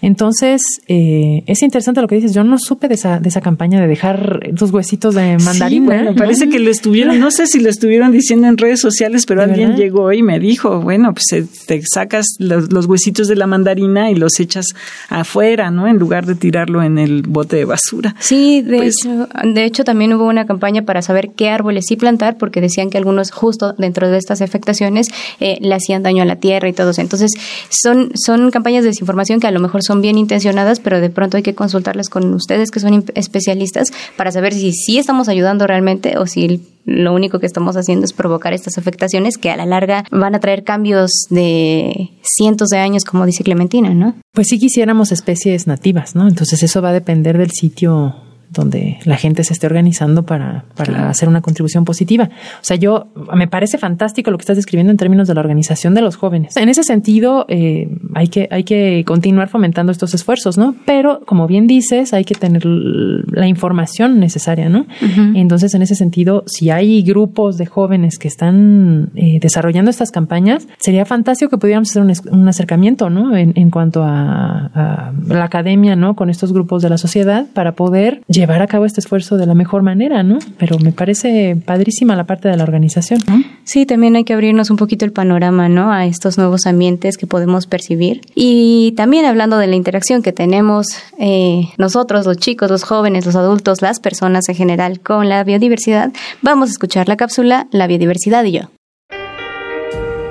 Entonces, 0.00 0.62
eh, 0.86 1.42
es 1.46 1.62
interesante 1.62 2.00
lo 2.00 2.06
que 2.06 2.14
dices. 2.14 2.32
Yo 2.32 2.44
no 2.44 2.56
supe 2.58 2.86
de 2.86 2.94
esa, 2.94 3.18
de 3.18 3.28
esa 3.28 3.40
campaña 3.40 3.80
de 3.80 3.88
dejar 3.88 4.50
dos 4.52 4.70
huesitos 4.70 5.14
de 5.14 5.38
mandarina. 5.38 6.08
Sí, 6.08 6.14
parece 6.16 6.48
que 6.48 6.60
lo 6.60 6.70
estuvieron, 6.70 7.18
no 7.18 7.30
sé 7.30 7.46
si 7.46 7.60
lo 7.60 7.68
estuvieron 7.68 8.12
diciendo 8.12 8.46
en 8.46 8.58
redes 8.58 8.80
sociales, 8.80 9.26
pero 9.26 9.42
alguien 9.42 9.76
llegó 9.76 10.12
y 10.12 10.22
me 10.22 10.38
dijo, 10.38 10.80
bueno, 10.80 11.12
pues 11.14 11.24
eh, 11.32 11.46
te 11.66 11.82
sacas 11.82 12.26
los, 12.38 12.86
huesitos 12.86 13.26
de 13.26 13.36
la 13.36 13.46
mandarina 13.46 14.10
y 14.10 14.14
los 14.14 14.38
echas 14.38 14.66
afuera, 15.08 15.70
¿no? 15.70 15.88
En 15.88 15.98
lugar 15.98 16.26
de 16.26 16.36
tirarlo 16.36 16.82
en 16.82 16.98
el 16.98 17.22
bote 17.22 17.56
de 17.56 17.64
basura. 17.64 18.14
Sí, 18.20 18.62
de 18.62 18.76
pues 18.76 18.94
hecho, 19.04 19.28
de 19.44 19.64
hecho 19.64 19.84
también 19.84 20.12
hubo 20.12 20.26
una 20.26 20.46
campaña 20.46 20.82
para 20.82 21.02
saber 21.02 21.30
qué 21.36 21.48
árboles 21.48 21.86
sí 21.88 21.96
plantar, 21.96 22.38
porque 22.38 22.60
decían 22.60 22.90
que 22.90 22.98
algunos 22.98 23.32
justo 23.32 23.74
dentro 23.78 24.08
de 24.08 24.18
estas 24.18 24.42
afectaciones 24.42 25.08
eh, 25.40 25.58
le 25.60 25.74
hacían 25.74 26.02
daño 26.02 26.22
a 26.22 26.26
la 26.26 26.36
tierra 26.36 26.68
y 26.68 26.72
todo 26.72 26.90
eso. 26.90 27.00
Entonces, 27.00 27.32
son 27.70 28.11
son 28.14 28.50
campañas 28.50 28.82
de 28.82 28.90
desinformación 28.90 29.40
que 29.40 29.46
a 29.46 29.50
lo 29.50 29.60
mejor 29.60 29.82
son 29.82 30.00
bien 30.00 30.18
intencionadas, 30.18 30.80
pero 30.80 31.00
de 31.00 31.10
pronto 31.10 31.36
hay 31.36 31.42
que 31.42 31.54
consultarlas 31.54 32.08
con 32.08 32.32
ustedes 32.34 32.70
que 32.70 32.80
son 32.80 33.04
especialistas 33.14 33.88
para 34.16 34.32
saber 34.32 34.52
si 34.54 34.72
sí 34.72 34.98
estamos 34.98 35.28
ayudando 35.28 35.66
realmente 35.66 36.18
o 36.18 36.26
si 36.26 36.62
lo 36.84 37.14
único 37.14 37.38
que 37.38 37.46
estamos 37.46 37.76
haciendo 37.76 38.04
es 38.04 38.12
provocar 38.12 38.52
estas 38.52 38.76
afectaciones 38.78 39.38
que 39.38 39.50
a 39.50 39.56
la 39.56 39.66
larga 39.66 40.04
van 40.10 40.34
a 40.34 40.40
traer 40.40 40.64
cambios 40.64 41.10
de 41.30 42.10
cientos 42.22 42.68
de 42.68 42.78
años, 42.78 43.04
como 43.04 43.24
dice 43.24 43.44
Clementina, 43.44 43.94
¿no? 43.94 44.14
Pues 44.32 44.48
sí 44.48 44.58
quisiéramos 44.58 45.12
especies 45.12 45.66
nativas, 45.66 46.16
¿no? 46.16 46.28
Entonces 46.28 46.62
eso 46.62 46.82
va 46.82 46.90
a 46.90 46.94
depender 46.94 47.38
del 47.38 47.50
sitio 47.52 48.31
donde 48.52 48.98
la 49.04 49.16
gente 49.16 49.44
se 49.44 49.52
esté 49.52 49.66
organizando 49.66 50.24
para, 50.24 50.64
para 50.76 51.08
hacer 51.08 51.28
una 51.28 51.40
contribución 51.40 51.84
positiva. 51.84 52.30
O 52.60 52.64
sea, 52.64 52.76
yo 52.76 53.08
me 53.34 53.48
parece 53.48 53.78
fantástico 53.78 54.30
lo 54.30 54.38
que 54.38 54.42
estás 54.42 54.56
describiendo 54.56 54.90
en 54.90 54.96
términos 54.96 55.28
de 55.28 55.34
la 55.34 55.40
organización 55.40 55.94
de 55.94 56.02
los 56.02 56.16
jóvenes. 56.16 56.56
En 56.56 56.68
ese 56.68 56.82
sentido, 56.84 57.46
eh, 57.48 57.88
hay 58.14 58.28
que 58.28 58.48
hay 58.50 58.64
que 58.64 59.04
continuar 59.06 59.48
fomentando 59.48 59.92
estos 59.92 60.14
esfuerzos, 60.14 60.58
¿no? 60.58 60.74
Pero 60.84 61.20
como 61.24 61.46
bien 61.46 61.66
dices, 61.66 62.12
hay 62.12 62.24
que 62.24 62.34
tener 62.34 62.64
la 62.64 63.46
información 63.46 64.20
necesaria, 64.20 64.68
¿no? 64.68 64.86
Entonces, 65.34 65.74
en 65.74 65.82
ese 65.82 65.94
sentido, 65.94 66.44
si 66.46 66.70
hay 66.70 67.02
grupos 67.02 67.56
de 67.58 67.66
jóvenes 67.66 68.18
que 68.18 68.28
están 68.28 69.10
eh, 69.14 69.38
desarrollando 69.40 69.90
estas 69.90 70.10
campañas, 70.10 70.68
sería 70.78 71.04
fantástico 71.04 71.50
que 71.50 71.58
pudiéramos 71.58 71.90
hacer 71.90 72.02
un, 72.02 72.48
acercamiento, 72.48 73.10
¿no? 73.10 73.36
En, 73.36 73.52
en 73.56 73.70
cuanto 73.70 74.02
a, 74.02 74.70
a, 74.74 75.12
la 75.26 75.44
academia, 75.44 75.96
¿no? 75.96 76.14
Con 76.14 76.30
estos 76.30 76.52
grupos 76.52 76.82
de 76.82 76.90
la 76.90 76.98
sociedad 76.98 77.46
para 77.54 77.72
poder 77.72 78.22
llegar 78.28 78.41
llevar 78.42 78.60
a 78.60 78.66
cabo 78.66 78.84
este 78.84 79.00
esfuerzo 79.00 79.36
de 79.36 79.46
la 79.46 79.54
mejor 79.54 79.82
manera, 79.82 80.24
¿no? 80.24 80.40
Pero 80.58 80.76
me 80.80 80.90
parece 80.90 81.56
padrísima 81.64 82.16
la 82.16 82.24
parte 82.24 82.48
de 82.48 82.56
la 82.56 82.64
organización. 82.64 83.20
Sí, 83.62 83.86
también 83.86 84.16
hay 84.16 84.24
que 84.24 84.32
abrirnos 84.32 84.68
un 84.70 84.76
poquito 84.76 85.04
el 85.04 85.12
panorama, 85.12 85.68
¿no? 85.68 85.92
A 85.92 86.06
estos 86.06 86.38
nuevos 86.38 86.66
ambientes 86.66 87.16
que 87.16 87.28
podemos 87.28 87.68
percibir. 87.68 88.20
Y 88.34 88.94
también 88.96 89.26
hablando 89.26 89.58
de 89.58 89.68
la 89.68 89.76
interacción 89.76 90.22
que 90.22 90.32
tenemos 90.32 90.88
eh, 91.20 91.68
nosotros, 91.78 92.26
los 92.26 92.36
chicos, 92.36 92.68
los 92.68 92.82
jóvenes, 92.82 93.26
los 93.26 93.36
adultos, 93.36 93.80
las 93.80 94.00
personas 94.00 94.48
en 94.48 94.56
general 94.56 94.98
con 94.98 95.28
la 95.28 95.44
biodiversidad, 95.44 96.12
vamos 96.40 96.70
a 96.70 96.72
escuchar 96.72 97.06
la 97.08 97.16
cápsula 97.16 97.68
La 97.70 97.86
biodiversidad 97.86 98.42
y 98.42 98.52
yo. 98.52 98.62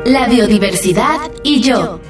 La 0.05 0.27
biodiversidad 0.27 1.17
y 1.43 1.61
yo. 1.61 2.01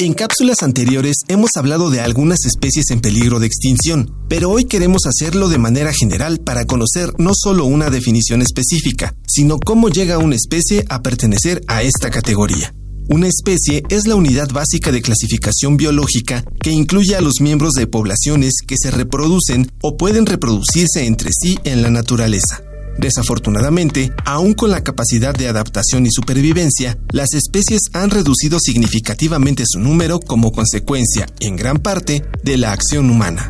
En 0.00 0.14
cápsulas 0.14 0.62
anteriores 0.62 1.16
hemos 1.26 1.56
hablado 1.56 1.90
de 1.90 2.00
algunas 2.00 2.44
especies 2.44 2.92
en 2.92 3.00
peligro 3.00 3.40
de 3.40 3.48
extinción, 3.48 4.14
pero 4.28 4.48
hoy 4.48 4.64
queremos 4.64 5.06
hacerlo 5.06 5.48
de 5.48 5.58
manera 5.58 5.92
general 5.92 6.38
para 6.38 6.66
conocer 6.66 7.12
no 7.18 7.32
solo 7.34 7.64
una 7.64 7.90
definición 7.90 8.40
específica, 8.40 9.16
sino 9.26 9.58
cómo 9.58 9.88
llega 9.88 10.18
una 10.18 10.36
especie 10.36 10.84
a 10.88 11.02
pertenecer 11.02 11.62
a 11.66 11.82
esta 11.82 12.10
categoría. 12.10 12.72
Una 13.08 13.26
especie 13.26 13.82
es 13.88 14.06
la 14.06 14.14
unidad 14.14 14.50
básica 14.52 14.92
de 14.92 15.02
clasificación 15.02 15.76
biológica 15.76 16.44
que 16.60 16.70
incluye 16.70 17.16
a 17.16 17.20
los 17.20 17.40
miembros 17.40 17.72
de 17.72 17.88
poblaciones 17.88 18.52
que 18.64 18.76
se 18.80 18.92
reproducen 18.92 19.72
o 19.82 19.96
pueden 19.96 20.26
reproducirse 20.26 21.06
entre 21.06 21.30
sí 21.32 21.58
en 21.64 21.82
la 21.82 21.90
naturaleza. 21.90 22.62
Desafortunadamente, 22.98 24.12
aún 24.24 24.54
con 24.54 24.70
la 24.70 24.82
capacidad 24.82 25.32
de 25.32 25.48
adaptación 25.48 26.04
y 26.04 26.10
supervivencia, 26.10 26.98
las 27.12 27.32
especies 27.32 27.82
han 27.92 28.10
reducido 28.10 28.58
significativamente 28.58 29.62
su 29.66 29.78
número 29.78 30.18
como 30.18 30.50
consecuencia, 30.50 31.26
en 31.38 31.56
gran 31.56 31.78
parte, 31.78 32.24
de 32.42 32.56
la 32.56 32.72
acción 32.72 33.08
humana. 33.08 33.48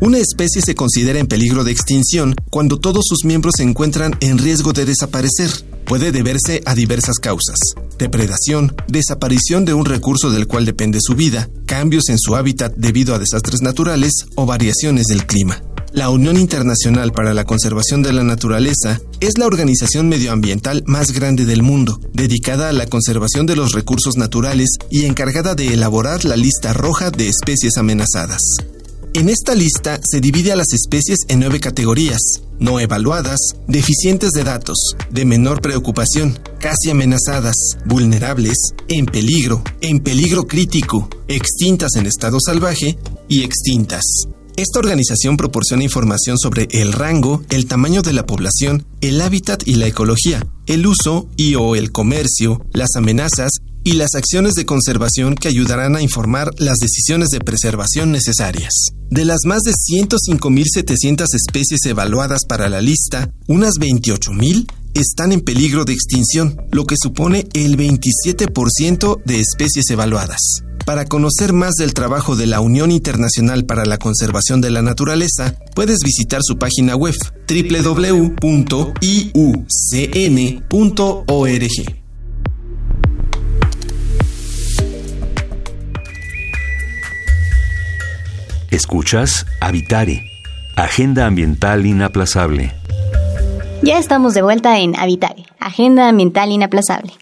Una 0.00 0.18
especie 0.18 0.62
se 0.62 0.74
considera 0.74 1.18
en 1.18 1.26
peligro 1.26 1.64
de 1.64 1.72
extinción 1.72 2.34
cuando 2.50 2.78
todos 2.78 3.04
sus 3.08 3.24
miembros 3.24 3.54
se 3.56 3.64
encuentran 3.64 4.16
en 4.20 4.38
riesgo 4.38 4.72
de 4.72 4.84
desaparecer. 4.84 5.50
Puede 5.86 6.12
deberse 6.12 6.62
a 6.64 6.74
diversas 6.74 7.18
causas. 7.18 7.58
Depredación, 7.98 8.74
desaparición 8.86 9.64
de 9.64 9.74
un 9.74 9.86
recurso 9.86 10.30
del 10.30 10.46
cual 10.46 10.66
depende 10.66 10.98
su 11.00 11.14
vida, 11.14 11.48
cambios 11.66 12.08
en 12.10 12.18
su 12.18 12.36
hábitat 12.36 12.74
debido 12.76 13.14
a 13.14 13.18
desastres 13.18 13.60
naturales 13.60 14.12
o 14.36 14.46
variaciones 14.46 15.06
del 15.06 15.26
clima. 15.26 15.62
La 15.94 16.10
Unión 16.10 16.36
Internacional 16.36 17.12
para 17.12 17.34
la 17.34 17.44
Conservación 17.44 18.02
de 18.02 18.12
la 18.12 18.24
Naturaleza 18.24 19.00
es 19.20 19.38
la 19.38 19.46
organización 19.46 20.08
medioambiental 20.08 20.82
más 20.86 21.12
grande 21.12 21.44
del 21.44 21.62
mundo, 21.62 22.00
dedicada 22.12 22.68
a 22.68 22.72
la 22.72 22.86
conservación 22.86 23.46
de 23.46 23.54
los 23.54 23.70
recursos 23.70 24.16
naturales 24.16 24.70
y 24.90 25.04
encargada 25.04 25.54
de 25.54 25.72
elaborar 25.72 26.24
la 26.24 26.34
lista 26.34 26.72
roja 26.72 27.12
de 27.12 27.28
especies 27.28 27.78
amenazadas. 27.78 28.40
En 29.12 29.28
esta 29.28 29.54
lista 29.54 30.00
se 30.02 30.20
divide 30.20 30.50
a 30.50 30.56
las 30.56 30.72
especies 30.72 31.20
en 31.28 31.38
nueve 31.38 31.60
categorías, 31.60 32.42
no 32.58 32.80
evaluadas, 32.80 33.38
deficientes 33.68 34.30
de 34.30 34.42
datos, 34.42 34.96
de 35.10 35.24
menor 35.24 35.62
preocupación, 35.62 36.40
casi 36.58 36.90
amenazadas, 36.90 37.54
vulnerables, 37.86 38.56
en 38.88 39.06
peligro, 39.06 39.62
en 39.80 40.00
peligro 40.00 40.48
crítico, 40.48 41.08
extintas 41.28 41.94
en 41.94 42.06
estado 42.06 42.38
salvaje 42.40 42.98
y 43.28 43.44
extintas. 43.44 44.02
Esta 44.56 44.78
organización 44.78 45.36
proporciona 45.36 45.82
información 45.82 46.38
sobre 46.38 46.68
el 46.70 46.92
rango, 46.92 47.42
el 47.50 47.66
tamaño 47.66 48.02
de 48.02 48.12
la 48.12 48.24
población, 48.24 48.86
el 49.00 49.20
hábitat 49.20 49.66
y 49.66 49.74
la 49.74 49.88
ecología, 49.88 50.46
el 50.66 50.86
uso 50.86 51.28
y 51.36 51.56
o 51.56 51.74
el 51.74 51.90
comercio, 51.90 52.64
las 52.72 52.94
amenazas 52.94 53.50
y 53.82 53.94
las 53.94 54.14
acciones 54.14 54.54
de 54.54 54.64
conservación 54.64 55.34
que 55.34 55.48
ayudarán 55.48 55.96
a 55.96 56.02
informar 56.02 56.50
las 56.58 56.78
decisiones 56.78 57.30
de 57.30 57.40
preservación 57.40 58.12
necesarias. 58.12 58.72
De 59.10 59.24
las 59.24 59.40
más 59.44 59.62
de 59.62 59.72
105.700 59.72 61.26
especies 61.34 61.84
evaluadas 61.84 62.44
para 62.48 62.68
la 62.68 62.80
lista, 62.80 63.30
unas 63.48 63.74
28.000 63.74 64.66
están 64.94 65.32
en 65.32 65.40
peligro 65.40 65.84
de 65.84 65.94
extinción, 65.94 66.56
lo 66.70 66.86
que 66.86 66.94
supone 66.96 67.48
el 67.54 67.76
27% 67.76 69.20
de 69.24 69.40
especies 69.40 69.90
evaluadas. 69.90 70.62
Para 70.84 71.06
conocer 71.06 71.52
más 71.54 71.74
del 71.76 71.94
trabajo 71.94 72.36
de 72.36 72.46
la 72.46 72.60
Unión 72.60 72.90
Internacional 72.90 73.64
para 73.64 73.86
la 73.86 73.96
Conservación 73.96 74.60
de 74.60 74.70
la 74.70 74.82
Naturaleza, 74.82 75.54
puedes 75.74 76.00
visitar 76.04 76.42
su 76.42 76.58
página 76.58 76.94
web 76.94 77.14
www.iucn.org. 77.48 78.84
Escuchas 88.70 89.46
Habitare, 89.60 90.22
Agenda 90.76 91.26
Ambiental 91.26 91.86
Inaplazable. 91.86 92.72
Ya 93.82 93.98
estamos 93.98 94.34
de 94.34 94.42
vuelta 94.42 94.78
en 94.78 94.96
Habitare, 94.96 95.44
Agenda 95.60 96.08
Ambiental 96.08 96.50
Inaplazable. 96.50 97.12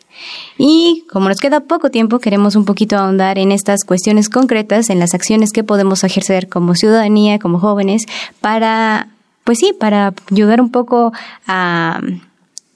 Y 0.58 1.04
como 1.10 1.28
nos 1.28 1.38
queda 1.38 1.60
poco 1.60 1.90
tiempo, 1.90 2.18
queremos 2.18 2.56
un 2.56 2.64
poquito 2.64 2.96
ahondar 2.96 3.38
en 3.38 3.52
estas 3.52 3.84
cuestiones 3.84 4.28
concretas, 4.28 4.90
en 4.90 4.98
las 4.98 5.14
acciones 5.14 5.52
que 5.52 5.64
podemos 5.64 6.04
ejercer 6.04 6.48
como 6.48 6.74
ciudadanía, 6.74 7.38
como 7.38 7.58
jóvenes, 7.58 8.06
para, 8.40 9.08
pues 9.44 9.58
sí, 9.58 9.72
para 9.78 10.14
ayudar 10.30 10.60
un 10.60 10.70
poco 10.70 11.12
a, 11.46 12.00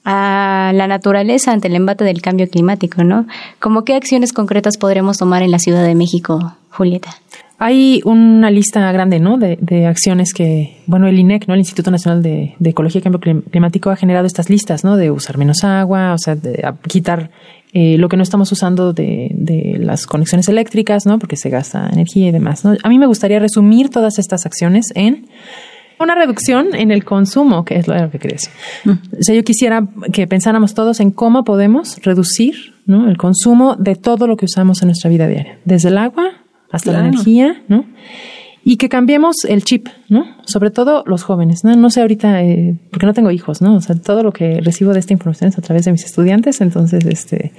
a 0.03 0.71
la 0.73 0.87
naturaleza 0.87 1.51
ante 1.51 1.67
el 1.67 1.75
embate 1.75 2.03
del 2.03 2.21
cambio 2.21 2.49
climático, 2.49 3.03
¿no? 3.03 3.25
¿Cómo 3.59 3.83
qué 3.83 3.95
acciones 3.95 4.33
concretas 4.33 4.77
podremos 4.77 5.17
tomar 5.17 5.43
en 5.43 5.51
la 5.51 5.59
Ciudad 5.59 5.83
de 5.83 5.95
México, 5.95 6.53
Julieta? 6.69 7.15
Hay 7.59 8.01
una 8.05 8.51
lista 8.51 8.91
grande, 8.91 9.19
¿no? 9.19 9.37
De, 9.37 9.57
de, 9.59 9.87
acciones 9.87 10.31
que, 10.31 10.77
bueno, 10.85 11.07
el 11.07 11.17
INEC, 11.17 11.47
¿no? 11.47 11.55
El 11.55 11.61
Instituto 11.61 11.89
Nacional 11.89 12.21
de, 12.21 12.55
de, 12.59 12.69
Ecología 12.69 12.99
y 12.99 13.01
Cambio 13.01 13.19
Climático 13.19 13.89
ha 13.89 13.95
generado 13.95 14.27
estas 14.27 14.49
listas, 14.51 14.83
¿no? 14.83 14.95
De 14.95 15.09
usar 15.09 15.39
menos 15.39 15.63
agua, 15.63 16.13
o 16.13 16.17
sea, 16.19 16.35
de 16.35 16.63
quitar 16.87 17.31
eh, 17.73 17.97
lo 17.97 18.09
que 18.09 18.17
no 18.17 18.21
estamos 18.21 18.51
usando 18.51 18.93
de, 18.93 19.31
de, 19.33 19.77
las 19.79 20.05
conexiones 20.05 20.47
eléctricas, 20.49 21.07
¿no? 21.07 21.17
Porque 21.17 21.35
se 21.35 21.49
gasta 21.49 21.89
energía 21.91 22.27
y 22.27 22.31
demás, 22.31 22.63
¿no? 22.63 22.75
A 22.83 22.89
mí 22.89 22.99
me 22.99 23.07
gustaría 23.07 23.39
resumir 23.39 23.89
todas 23.89 24.19
estas 24.19 24.45
acciones 24.45 24.91
en 24.93 25.27
una 25.99 26.13
reducción 26.13 26.75
en 26.75 26.91
el 26.91 27.03
consumo, 27.03 27.65
que 27.65 27.77
es 27.77 27.87
lo 27.87 28.11
que 28.11 28.19
quería 28.19 28.35
decir. 28.35 28.53
O 29.19 29.23
sea, 29.23 29.33
yo 29.33 29.43
quisiera 29.43 29.87
que 30.13 30.27
pensáramos 30.27 30.75
todos 30.75 30.99
en 30.99 31.09
cómo 31.09 31.43
podemos 31.43 31.97
reducir, 32.03 32.75
¿no? 32.85 33.09
El 33.09 33.17
consumo 33.17 33.75
de 33.75 33.95
todo 33.95 34.27
lo 34.27 34.37
que 34.37 34.45
usamos 34.45 34.83
en 34.83 34.89
nuestra 34.89 35.09
vida 35.09 35.27
diaria, 35.27 35.57
desde 35.65 35.89
el 35.89 35.97
agua 35.97 36.31
hasta 36.71 36.91
la 36.91 36.99
energía, 36.99 37.61
¿no? 37.67 37.85
Y 38.63 38.75
que 38.75 38.89
cambiemos 38.89 39.45
el 39.47 39.63
chip, 39.63 39.87
¿no? 40.09 40.25
Sobre 40.43 40.71
todo 40.71 41.03
los 41.05 41.23
jóvenes, 41.23 41.63
¿no? 41.63 41.73
No 41.77 41.89
sé 41.89 42.01
ahorita, 42.01 42.43
eh, 42.43 42.75
porque 42.91 43.05
no 43.05 43.13
tengo 43.13 43.31
hijos, 43.31 43.61
¿no? 43.61 43.75
O 43.75 43.79
sea, 43.79 43.95
todo 43.95 44.23
lo 44.23 44.33
que 44.33 44.59
recibo 44.59 44.91
de 44.91 44.99
esta 44.99 45.13
información 45.13 45.47
es 45.49 45.57
a 45.57 45.61
través 45.61 45.85
de 45.85 45.93
mis 45.93 46.03
estudiantes, 46.03 46.59
entonces, 46.59 47.05
este, 47.05 47.53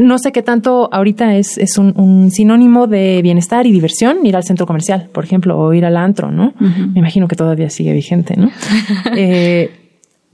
no 0.00 0.18
sé 0.18 0.32
qué 0.32 0.42
tanto 0.42 0.88
ahorita 0.90 1.36
es, 1.36 1.58
es 1.58 1.76
un, 1.76 1.92
un 2.00 2.30
sinónimo 2.30 2.86
de 2.86 3.20
bienestar 3.20 3.66
y 3.66 3.72
diversión 3.72 4.24
ir 4.24 4.36
al 4.36 4.44
centro 4.44 4.66
comercial, 4.66 5.10
por 5.12 5.24
ejemplo, 5.24 5.58
o 5.58 5.74
ir 5.74 5.84
al 5.84 5.98
antro, 5.98 6.30
¿no? 6.30 6.54
Me 6.58 6.98
imagino 6.98 7.28
que 7.28 7.36
todavía 7.36 7.68
sigue 7.68 7.92
vigente, 7.92 8.34
¿no? 8.38 8.50
eh, 9.16 9.70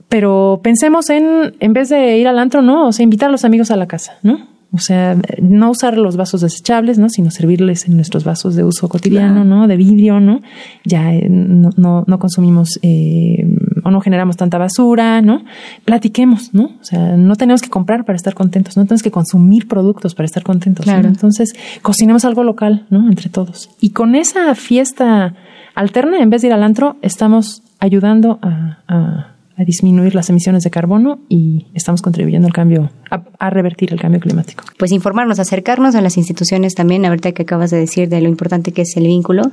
pero 0.07 0.61
pensemos 0.63 1.09
en, 1.09 1.55
en 1.59 1.73
vez 1.73 1.89
de 1.89 2.17
ir 2.19 2.29
al 2.29 2.39
antro, 2.39 2.61
¿no? 2.61 2.87
O 2.87 2.93
sea, 2.93 3.03
invitar 3.03 3.27
a 3.27 3.31
los 3.33 3.43
amigos 3.43 3.69
a 3.69 3.75
la 3.75 3.87
casa, 3.87 4.13
¿no? 4.23 4.54
O 4.75 4.79
sea, 4.79 5.17
no 5.41 5.71
usar 5.71 5.97
los 5.97 6.17
vasos 6.17 6.41
desechables, 6.41 6.99
¿no? 6.99 7.09
Sino 7.09 7.31
servirles 7.31 7.87
en 7.87 7.95
nuestros 7.95 8.25
vasos 8.25 8.55
de 8.55 8.63
uso 8.63 8.89
cotidiano, 8.89 9.45
¿no? 9.45 9.67
De 9.67 9.77
vidrio, 9.77 10.19
¿no? 10.19 10.41
Ya 10.83 11.13
eh, 11.13 11.27
no, 11.29 11.69
no, 11.77 12.03
no 12.05 12.19
consumimos 12.19 12.77
eh, 12.81 13.47
o 13.83 13.91
no 13.91 14.01
generamos 14.01 14.35
tanta 14.35 14.57
basura, 14.57 15.21
¿no? 15.21 15.43
Platiquemos, 15.85 16.53
¿no? 16.53 16.71
O 16.81 16.83
sea, 16.83 17.15
no 17.15 17.35
tenemos 17.37 17.61
que 17.61 17.69
comprar 17.69 18.03
para 18.03 18.17
estar 18.17 18.33
contentos, 18.33 18.75
no 18.75 18.83
tenemos 18.83 19.03
que 19.03 19.11
consumir 19.11 19.67
productos 19.67 20.13
para 20.13 20.25
estar 20.25 20.43
contentos. 20.43 20.83
Claro. 20.83 21.03
¿no? 21.03 21.07
Entonces, 21.07 21.53
cocinemos 21.81 22.25
algo 22.25 22.43
local, 22.43 22.85
¿no? 22.89 23.07
Entre 23.07 23.29
todos. 23.29 23.69
Y 23.79 23.91
con 23.91 24.15
esa 24.15 24.53
fiesta 24.55 25.35
alterna, 25.73 26.19
en 26.19 26.29
vez 26.29 26.41
de 26.41 26.49
ir 26.49 26.53
al 26.53 26.63
antro, 26.63 26.97
estamos 27.01 27.63
ayudando 27.79 28.39
a, 28.41 28.79
a 28.87 29.34
a 29.57 29.63
disminuir 29.63 30.15
las 30.15 30.29
emisiones 30.29 30.63
de 30.63 30.69
carbono 30.69 31.19
y 31.29 31.67
estamos 31.73 32.01
contribuyendo 32.01 32.47
al 32.47 32.53
cambio, 32.53 32.91
a, 33.09 33.49
revertir 33.49 33.93
el 33.93 33.99
cambio 33.99 34.19
climático. 34.19 34.63
Pues 34.77 34.91
informarnos, 34.91 35.39
acercarnos 35.39 35.95
a 35.95 36.01
las 36.01 36.17
instituciones 36.17 36.75
también, 36.75 37.05
ahorita 37.05 37.31
que 37.31 37.43
acabas 37.43 37.71
de 37.71 37.77
decir 37.77 38.09
de 38.09 38.21
lo 38.21 38.27
importante 38.27 38.71
que 38.73 38.81
es 38.81 38.97
el 38.97 39.03
vínculo. 39.03 39.43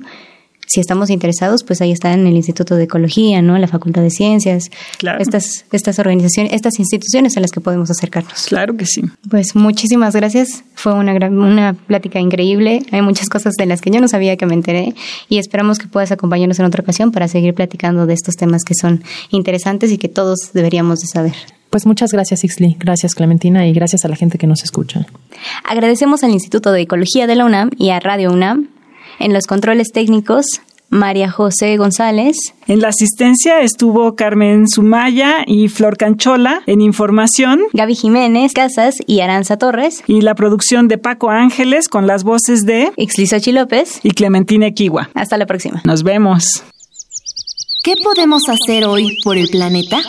Si 0.66 0.81
estamos 0.81 1.11
interesados, 1.11 1.64
pues 1.64 1.81
ahí 1.83 1.92
está 1.92 2.12
en 2.12 2.27
el 2.27 2.35
Instituto 2.35 2.77
de 2.77 2.85
Ecología, 2.85 3.42
¿no? 3.42 3.59
La 3.59 3.68
Facultad 3.68 4.01
de 4.03 4.11
Ciencias, 4.11 4.70
claro. 4.98 5.20
estas, 5.20 5.66
estas 5.72 5.98
organizaciones, 5.98 6.53
estas 6.53 6.79
instituciones 6.79 7.37
a 7.37 7.40
las 7.40 7.51
que 7.51 7.61
podemos 7.61 7.90
acercarnos. 7.90 8.46
Claro 8.46 8.77
que 8.77 8.87
sí. 8.87 9.03
Pues 9.29 9.55
muchísimas 9.55 10.14
gracias. 10.14 10.64
Fue 10.75 10.94
una 10.94 11.12
gran, 11.12 11.38
una 11.38 11.75
plática 11.75 12.20
increíble. 12.20 12.83
Hay 12.90 13.03
muchas 13.03 13.29
cosas 13.29 13.55
de 13.55 13.66
las 13.66 13.81
que 13.81 13.90
yo 13.90 14.01
no 14.01 14.09
sabía 14.09 14.37
que 14.37 14.46
me 14.46 14.55
enteré 14.55 14.94
y 15.29 15.38
esperamos 15.38 15.79
que 15.79 15.88
puedas 15.88 16.12
acompañarnos 16.12 16.59
en 16.59 16.64
otra 16.64 16.83
ocasión 16.83 17.12
para 17.12 17.29
seguir 17.29 17.55
platicando 17.55 18.07
de 18.07 18.14
estos 18.14 18.37
temas 18.37 18.64
que 18.64 18.75
son 18.75 19.03
interesantes 19.31 19.92
y 19.92 19.98
que 19.98 20.09
todos 20.09 20.53
deberíamos 20.55 21.01
de 21.01 21.07
saber. 21.09 21.35
Pues 21.72 21.87
muchas 21.87 22.12
gracias, 22.12 22.44
Ixli. 22.44 22.77
Gracias, 22.79 23.14
Clementina, 23.14 23.66
y 23.66 23.72
gracias 23.72 24.05
a 24.05 24.09
la 24.09 24.14
gente 24.14 24.37
que 24.37 24.46
nos 24.46 24.62
escucha. 24.62 25.07
Agradecemos 25.64 26.22
al 26.22 26.31
Instituto 26.31 26.70
de 26.70 26.83
Ecología 26.83 27.27
de 27.27 27.35
la 27.35 27.46
UNAM 27.46 27.70
y 27.79 27.88
a 27.90 27.98
Radio 27.98 28.31
UNAM. 28.31 28.68
En 29.22 29.32
los 29.32 29.46
controles 29.46 29.92
técnicos, 29.92 30.46
María 30.90 31.30
José 31.30 31.76
González. 31.76 32.37
En 32.66 32.80
la 32.80 32.88
asistencia 32.88 33.61
estuvo 33.61 34.16
Carmen 34.16 34.68
Sumaya 34.68 35.44
y 35.46 35.68
Flor 35.68 35.96
Canchola. 35.96 36.62
En 36.66 36.80
información, 36.80 37.61
Gaby 37.72 37.94
Jiménez 37.94 38.52
Casas 38.52 38.96
y 39.06 39.20
Aranza 39.20 39.58
Torres. 39.58 40.02
Y 40.08 40.22
la 40.22 40.35
producción 40.35 40.88
de 40.88 40.98
Paco 40.98 41.30
Ángeles 41.30 41.88
con 41.88 42.08
las 42.08 42.24
voces 42.24 42.66
de 42.66 42.90
Ixlisochi 42.96 43.52
López 43.52 44.00
y 44.02 44.11
Clementina 44.11 44.66
Equigua. 44.66 45.08
Hasta 45.14 45.38
la 45.38 45.46
próxima. 45.46 45.80
Nos 45.85 46.02
vemos. 46.02 46.64
¿Qué 47.85 47.94
podemos 48.02 48.42
hacer 48.48 48.87
hoy 48.87 49.18
por 49.22 49.38
el 49.38 49.48
planeta? 49.50 50.00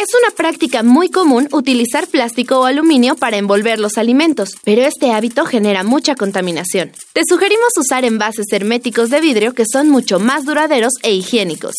Es 0.00 0.08
una 0.18 0.30
práctica 0.34 0.82
muy 0.82 1.10
común 1.10 1.46
utilizar 1.52 2.08
plástico 2.08 2.60
o 2.60 2.64
aluminio 2.64 3.16
para 3.16 3.36
envolver 3.36 3.78
los 3.78 3.98
alimentos, 3.98 4.52
pero 4.64 4.80
este 4.80 5.12
hábito 5.12 5.44
genera 5.44 5.82
mucha 5.82 6.14
contaminación. 6.14 6.92
Te 7.12 7.20
sugerimos 7.28 7.76
usar 7.76 8.06
envases 8.06 8.46
herméticos 8.50 9.10
de 9.10 9.20
vidrio 9.20 9.52
que 9.52 9.64
son 9.70 9.90
mucho 9.90 10.18
más 10.18 10.46
duraderos 10.46 10.94
e 11.02 11.12
higiénicos. 11.12 11.74